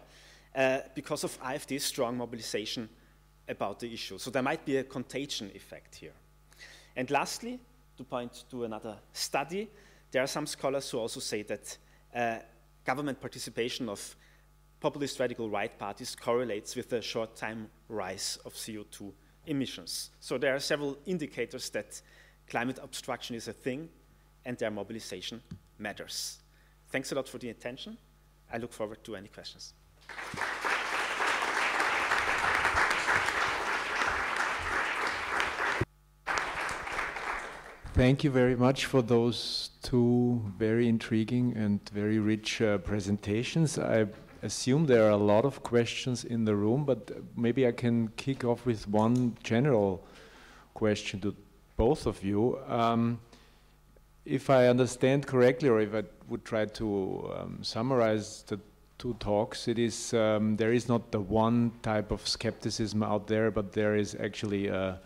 uh, 0.56 0.80
because 0.94 1.24
of 1.24 1.42
AfD's 1.42 1.84
strong 1.84 2.18
mobilization 2.18 2.90
about 3.48 3.80
the 3.80 3.94
issue. 3.94 4.18
So 4.18 4.32
there 4.32 4.44
might 4.44 4.66
be 4.66 4.78
a 4.78 4.84
contagion 4.84 5.52
effect 5.54 5.96
here. 5.96 6.14
And 6.96 7.10
lastly, 7.12 7.60
to 7.98 8.04
point 8.04 8.46
to 8.52 8.64
another 8.64 8.98
study, 9.12 9.70
there 10.12 10.24
are 10.24 10.28
some 10.28 10.46
scholars 10.46 10.90
who 10.90 11.00
also 11.00 11.20
say 11.20 11.44
that 11.44 11.78
uh, 12.16 12.38
government 12.86 13.20
participation 13.20 13.90
of 13.90 14.16
populist 14.80 15.20
radical 15.20 15.50
right 15.50 15.78
parties 15.78 16.16
correlates 16.16 16.76
with 16.76 16.92
a 16.94 17.02
short 17.02 17.36
time 17.36 17.70
rise 17.90 18.38
of 18.46 18.54
CO2 18.54 19.12
emissions. 19.48 20.12
So 20.20 20.38
there 20.38 20.56
are 20.56 20.60
several 20.60 20.98
indicators 21.06 21.70
that 21.72 22.02
climate 22.48 22.80
obstruction 22.82 23.36
is 23.36 23.48
a 23.48 23.54
thing 23.54 23.90
and 24.46 24.58
their 24.58 24.72
mobilization 24.72 25.42
matters. 25.80 26.40
Thanks 26.90 27.12
a 27.12 27.16
lot 27.16 27.28
for 27.28 27.38
the 27.38 27.50
attention. 27.50 27.98
I 28.52 28.58
look 28.58 28.74
forward 28.74 29.04
to 29.06 29.16
any 29.16 29.30
questions. 29.30 29.74
Thank 37.94 38.24
you 38.24 38.32
very 38.32 38.56
much 38.56 38.88
for 38.88 39.04
those 39.04 39.70
two 39.84 40.42
very 40.58 40.90
intriguing 40.90 41.56
and 41.56 41.80
very 41.90 42.18
rich 42.18 42.60
uh, 42.60 42.80
presentations. 42.80 43.78
I 43.78 44.08
assume 44.42 44.88
there 44.88 45.06
are 45.06 45.12
a 45.12 45.24
lot 45.34 45.46
of 45.46 45.62
questions 45.62 46.26
in 46.26 46.44
the 46.44 46.56
room, 46.56 46.86
but 46.86 47.12
maybe 47.38 47.68
I 47.68 47.72
can 47.72 48.08
kick 48.18 48.44
off 48.44 48.66
with 48.66 48.88
one 48.88 49.38
general 49.44 50.04
question 50.74 51.22
to 51.22 51.36
both 51.78 52.08
of 52.08 52.24
you. 52.24 52.60
Um, 52.68 53.20
if 54.26 54.50
I 54.50 54.68
understand 54.68 55.28
correctly, 55.28 55.70
or 55.70 55.80
if 55.80 55.94
I 55.94 56.04
would 56.28 56.44
try 56.46 56.66
to 56.66 57.32
um, 57.38 57.60
summarize 57.62 58.44
the 58.48 58.60
two 58.98 59.16
talks, 59.20 59.68
it 59.68 59.80
is 59.80 60.14
um, 60.14 60.56
there 60.58 60.74
is 60.74 60.88
not 60.88 61.12
the 61.12 61.20
one 61.20 61.72
type 61.82 62.12
of 62.12 62.28
skepticism 62.28 63.04
out 63.04 63.28
there, 63.28 63.52
but 63.52 63.74
there 63.74 63.96
is 63.96 64.16
actually 64.20 64.68
a 64.68 65.00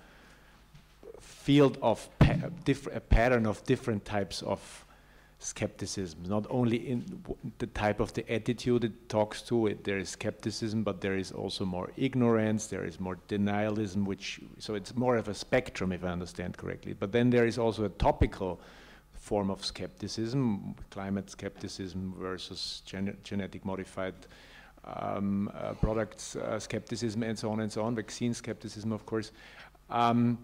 field 1.19 1.77
of 1.81 2.09
pa 2.19 2.33
a 2.93 2.99
pattern 2.99 3.45
of 3.45 3.63
different 3.63 4.05
types 4.05 4.41
of 4.41 4.85
skepticism. 5.39 6.23
Not 6.27 6.45
only 6.49 6.77
in 6.89 7.23
the 7.59 7.67
type 7.67 7.99
of 7.99 8.11
the 8.13 8.29
attitude 8.31 8.83
it 8.83 9.09
talks 9.09 9.41
to, 9.43 9.67
it, 9.67 9.83
there 9.83 9.97
is 9.97 10.09
skepticism, 10.09 10.83
but 10.83 10.99
there 11.01 11.15
is 11.15 11.31
also 11.31 11.65
more 11.65 11.91
ignorance, 11.95 12.67
there 12.67 12.85
is 12.85 12.99
more 12.99 13.17
denialism, 13.27 14.05
which 14.05 14.41
so 14.59 14.75
it's 14.75 14.95
more 14.95 15.15
of 15.15 15.27
a 15.27 15.33
spectrum, 15.33 15.91
if 15.91 16.03
I 16.03 16.09
understand 16.09 16.57
correctly. 16.57 16.93
But 16.93 17.11
then 17.11 17.29
there 17.29 17.45
is 17.45 17.57
also 17.57 17.85
a 17.85 17.89
topical 17.89 18.59
form 19.27 19.49
of 19.51 19.59
skepticism, 19.65 20.73
climate 20.89 21.29
skepticism 21.29 22.13
versus 22.17 22.81
gen 22.85 23.17
genetic 23.23 23.65
modified 23.65 24.15
um, 24.85 25.51
uh, 25.53 25.73
products 25.73 26.35
uh, 26.37 26.59
skepticism, 26.59 27.23
and 27.23 27.37
so 27.37 27.51
on 27.51 27.59
and 27.59 27.71
so 27.71 27.83
on. 27.83 27.95
Vaccine 27.95 28.33
skepticism, 28.33 28.91
of 28.93 29.05
course. 29.05 29.31
Um, 29.89 30.37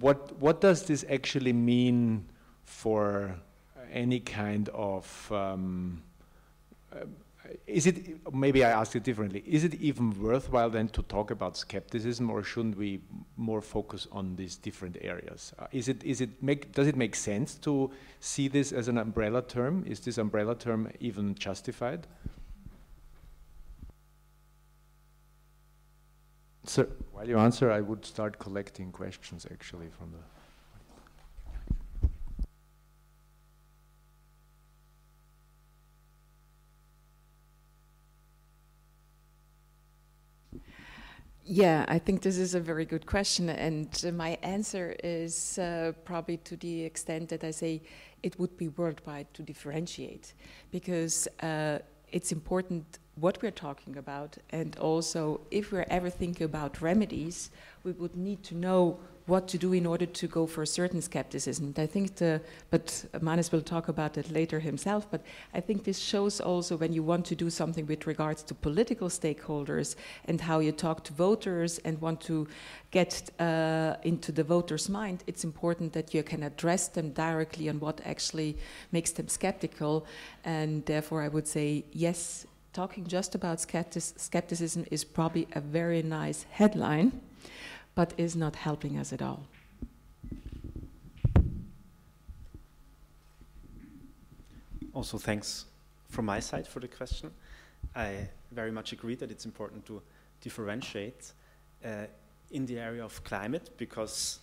what 0.00 0.18
what 0.40 0.60
does 0.60 0.84
this 0.86 1.04
actually 1.10 1.52
mean 1.52 2.24
for 2.64 3.34
any 3.92 4.20
kind 4.20 4.70
of 4.70 5.30
um, 5.30 6.02
uh, 6.92 7.04
is 7.66 7.86
it 7.86 8.32
maybe 8.32 8.64
I 8.64 8.70
ask 8.70 8.94
it 8.94 9.02
differently 9.02 9.42
is 9.46 9.64
it 9.64 9.74
even 9.74 10.10
worthwhile 10.20 10.70
then 10.70 10.88
to 10.88 11.02
talk 11.02 11.30
about 11.30 11.56
skepticism 11.56 12.30
or 12.30 12.42
shouldn't 12.42 12.76
we 12.76 13.00
more 13.36 13.60
focus 13.60 14.06
on 14.12 14.36
these 14.36 14.56
different 14.56 14.96
areas? 15.00 15.52
Uh, 15.58 15.66
is 15.72 15.88
it 15.88 16.02
is 16.04 16.20
it 16.20 16.42
make 16.42 16.72
does 16.72 16.86
it 16.86 16.96
make 16.96 17.14
sense 17.14 17.54
to 17.58 17.90
see 18.20 18.48
this 18.48 18.72
as 18.72 18.88
an 18.88 18.98
umbrella 18.98 19.42
term? 19.42 19.84
Is 19.86 20.00
this 20.00 20.18
umbrella 20.18 20.54
term 20.54 20.90
even 21.00 21.34
justified? 21.34 22.06
Sir, 26.64 26.88
while 27.10 27.28
you 27.28 27.38
answer, 27.38 27.72
I 27.72 27.80
would 27.80 28.06
start 28.06 28.38
collecting 28.38 28.92
questions 28.92 29.46
actually 29.50 29.88
from 29.88 30.12
the 30.12 30.41
Yeah, 41.54 41.84
I 41.86 41.98
think 41.98 42.22
this 42.22 42.38
is 42.38 42.54
a 42.54 42.60
very 42.60 42.86
good 42.86 43.04
question, 43.04 43.50
and 43.50 43.86
uh, 44.06 44.10
my 44.10 44.38
answer 44.42 44.96
is 45.04 45.58
uh, 45.58 45.92
probably 46.02 46.38
to 46.38 46.56
the 46.56 46.82
extent 46.82 47.28
that 47.28 47.44
I 47.44 47.50
say 47.50 47.82
it 48.22 48.38
would 48.38 48.56
be 48.56 48.68
worldwide 48.68 49.26
to 49.34 49.42
differentiate, 49.42 50.32
because 50.70 51.28
uh, 51.42 51.80
it's 52.10 52.32
important 52.32 53.00
what 53.16 53.42
we're 53.42 53.50
talking 53.50 53.98
about, 53.98 54.38
and 54.48 54.78
also 54.78 55.42
if 55.50 55.72
we're 55.72 55.84
ever 55.90 56.08
thinking 56.08 56.46
about 56.46 56.80
remedies, 56.80 57.50
we 57.84 57.92
would 57.92 58.16
need 58.16 58.42
to 58.44 58.54
know 58.54 58.98
what 59.26 59.46
to 59.48 59.58
do 59.58 59.72
in 59.72 59.86
order 59.86 60.06
to 60.06 60.26
go 60.26 60.46
for 60.46 60.62
a 60.62 60.66
certain 60.66 61.00
skepticism. 61.00 61.74
I 61.76 61.86
think 61.86 62.16
the, 62.16 62.40
but 62.70 63.04
Manès 63.20 63.52
will 63.52 63.62
talk 63.62 63.88
about 63.88 64.18
it 64.18 64.30
later 64.30 64.58
himself, 64.58 65.06
but 65.10 65.22
I 65.54 65.60
think 65.60 65.84
this 65.84 65.98
shows 65.98 66.40
also 66.40 66.76
when 66.76 66.92
you 66.92 67.02
want 67.02 67.26
to 67.26 67.36
do 67.36 67.48
something 67.48 67.86
with 67.86 68.06
regards 68.06 68.42
to 68.44 68.54
political 68.54 69.08
stakeholders 69.08 69.94
and 70.24 70.40
how 70.40 70.58
you 70.58 70.72
talk 70.72 71.04
to 71.04 71.12
voters 71.12 71.78
and 71.78 72.00
want 72.00 72.20
to 72.22 72.48
get 72.90 73.30
uh, 73.38 73.94
into 74.02 74.32
the 74.32 74.44
voters' 74.44 74.88
mind, 74.88 75.22
it's 75.26 75.44
important 75.44 75.92
that 75.92 76.12
you 76.12 76.22
can 76.22 76.42
address 76.42 76.88
them 76.88 77.10
directly 77.12 77.68
on 77.68 77.78
what 77.78 78.00
actually 78.04 78.56
makes 78.90 79.12
them 79.12 79.28
skeptical. 79.28 80.04
And 80.44 80.84
therefore, 80.84 81.22
I 81.22 81.28
would 81.28 81.46
say, 81.46 81.84
yes, 81.92 82.46
talking 82.72 83.06
just 83.06 83.34
about 83.34 83.60
skeptic 83.60 84.02
skepticism 84.02 84.84
is 84.90 85.04
probably 85.04 85.46
a 85.52 85.60
very 85.60 86.02
nice 86.02 86.44
headline 86.50 87.20
but 87.94 88.14
is 88.16 88.34
not 88.36 88.56
helping 88.56 88.98
us 88.98 89.12
at 89.12 89.22
all. 89.22 89.46
Also, 94.94 95.18
thanks 95.18 95.66
from 96.08 96.26
my 96.26 96.40
side 96.40 96.66
for 96.66 96.80
the 96.80 96.88
question. 96.88 97.30
I 97.96 98.28
very 98.50 98.70
much 98.70 98.92
agree 98.92 99.14
that 99.16 99.30
it's 99.30 99.46
important 99.46 99.86
to 99.86 100.02
differentiate 100.40 101.32
uh, 101.84 102.06
in 102.50 102.66
the 102.66 102.78
area 102.78 103.04
of 103.04 103.24
climate 103.24 103.70
because 103.78 104.40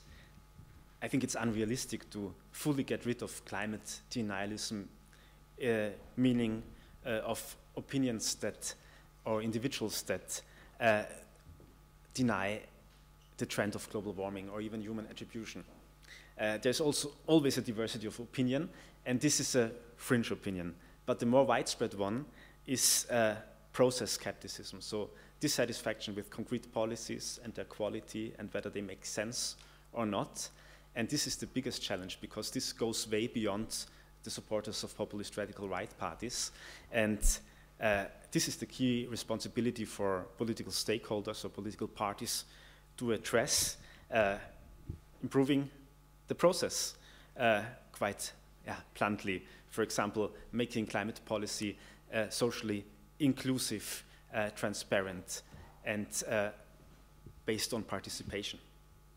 I 1.02 1.08
think 1.08 1.24
it's 1.24 1.36
unrealistic 1.36 2.10
to 2.12 2.34
fully 2.52 2.84
get 2.84 3.06
rid 3.06 3.22
of 3.22 3.44
climate 3.46 4.02
denialism, 4.12 4.86
uh, 5.64 5.90
meaning 6.18 6.64
uh, 7.06 7.10
of 7.26 7.56
opinions 7.78 8.36
that 8.36 8.74
or 9.26 9.42
individuals 9.42 10.02
that 10.04 10.42
uh, 10.82 11.04
deny 12.14 12.62
the 13.40 13.46
trend 13.46 13.76
of 13.76 13.90
global 13.90 14.14
warming 14.14 14.50
or 14.50 14.62
even 14.62 14.82
human 14.82 15.08
attribution. 15.08 15.64
Uh, 16.40 16.58
there's 16.62 16.80
also 16.80 17.12
always 17.28 17.58
a 17.58 17.62
diversity 17.62 18.08
of 18.08 18.20
opinion, 18.20 18.70
and 19.06 19.20
this 19.20 19.40
is 19.40 19.56
a 19.56 19.72
fringe 19.98 20.32
opinion. 20.32 20.76
But 21.06 21.20
the 21.20 21.26
more 21.26 21.46
widespread 21.46 21.94
one 21.96 22.26
is 22.68 23.08
uh, 23.10 23.36
process 23.74 24.12
skepticism, 24.12 24.82
so 24.82 25.10
dissatisfaction 25.40 26.16
with 26.16 26.30
concrete 26.30 26.72
policies 26.74 27.40
and 27.44 27.54
their 27.54 27.66
quality 27.66 28.34
and 28.38 28.54
whether 28.54 28.70
they 28.70 28.82
make 28.82 29.06
sense 29.06 29.56
or 29.94 30.06
not. 30.06 30.50
And 30.96 31.10
this 31.10 31.28
is 31.28 31.36
the 31.38 31.48
biggest 31.48 31.82
challenge 31.82 32.20
because 32.22 32.52
this 32.52 32.74
goes 32.74 33.10
way 33.10 33.28
beyond 33.28 33.86
the 34.24 34.30
supporters 34.30 34.84
of 34.84 34.98
populist 34.98 35.38
radical 35.38 35.68
right 35.70 35.90
parties. 35.98 36.52
And 36.92 37.20
uh, 37.82 38.06
this 38.32 38.48
is 38.48 38.58
the 38.58 38.66
key 38.66 39.08
responsibility 39.10 39.86
for 39.86 40.28
political 40.38 40.72
stakeholders 40.72 41.46
or 41.46 41.50
political 41.50 41.88
parties 41.88 42.44
to 43.00 43.14
address 43.14 43.78
uh, 44.14 44.36
improving 45.24 45.70
the 46.28 46.36
process 46.36 46.96
uh, 47.40 47.62
quite 47.94 48.34
yeah, 48.68 48.76
bluntly. 48.98 49.42
For 49.70 49.84
example, 49.84 50.32
making 50.52 50.88
climate 50.88 51.22
policy 51.26 51.78
uh, 52.14 52.30
socially 52.30 52.86
inclusive, 53.20 54.04
transparent, 54.56 55.42
and 55.86 56.08
based 57.46 57.74
on 57.74 57.84
participation. 57.84 58.60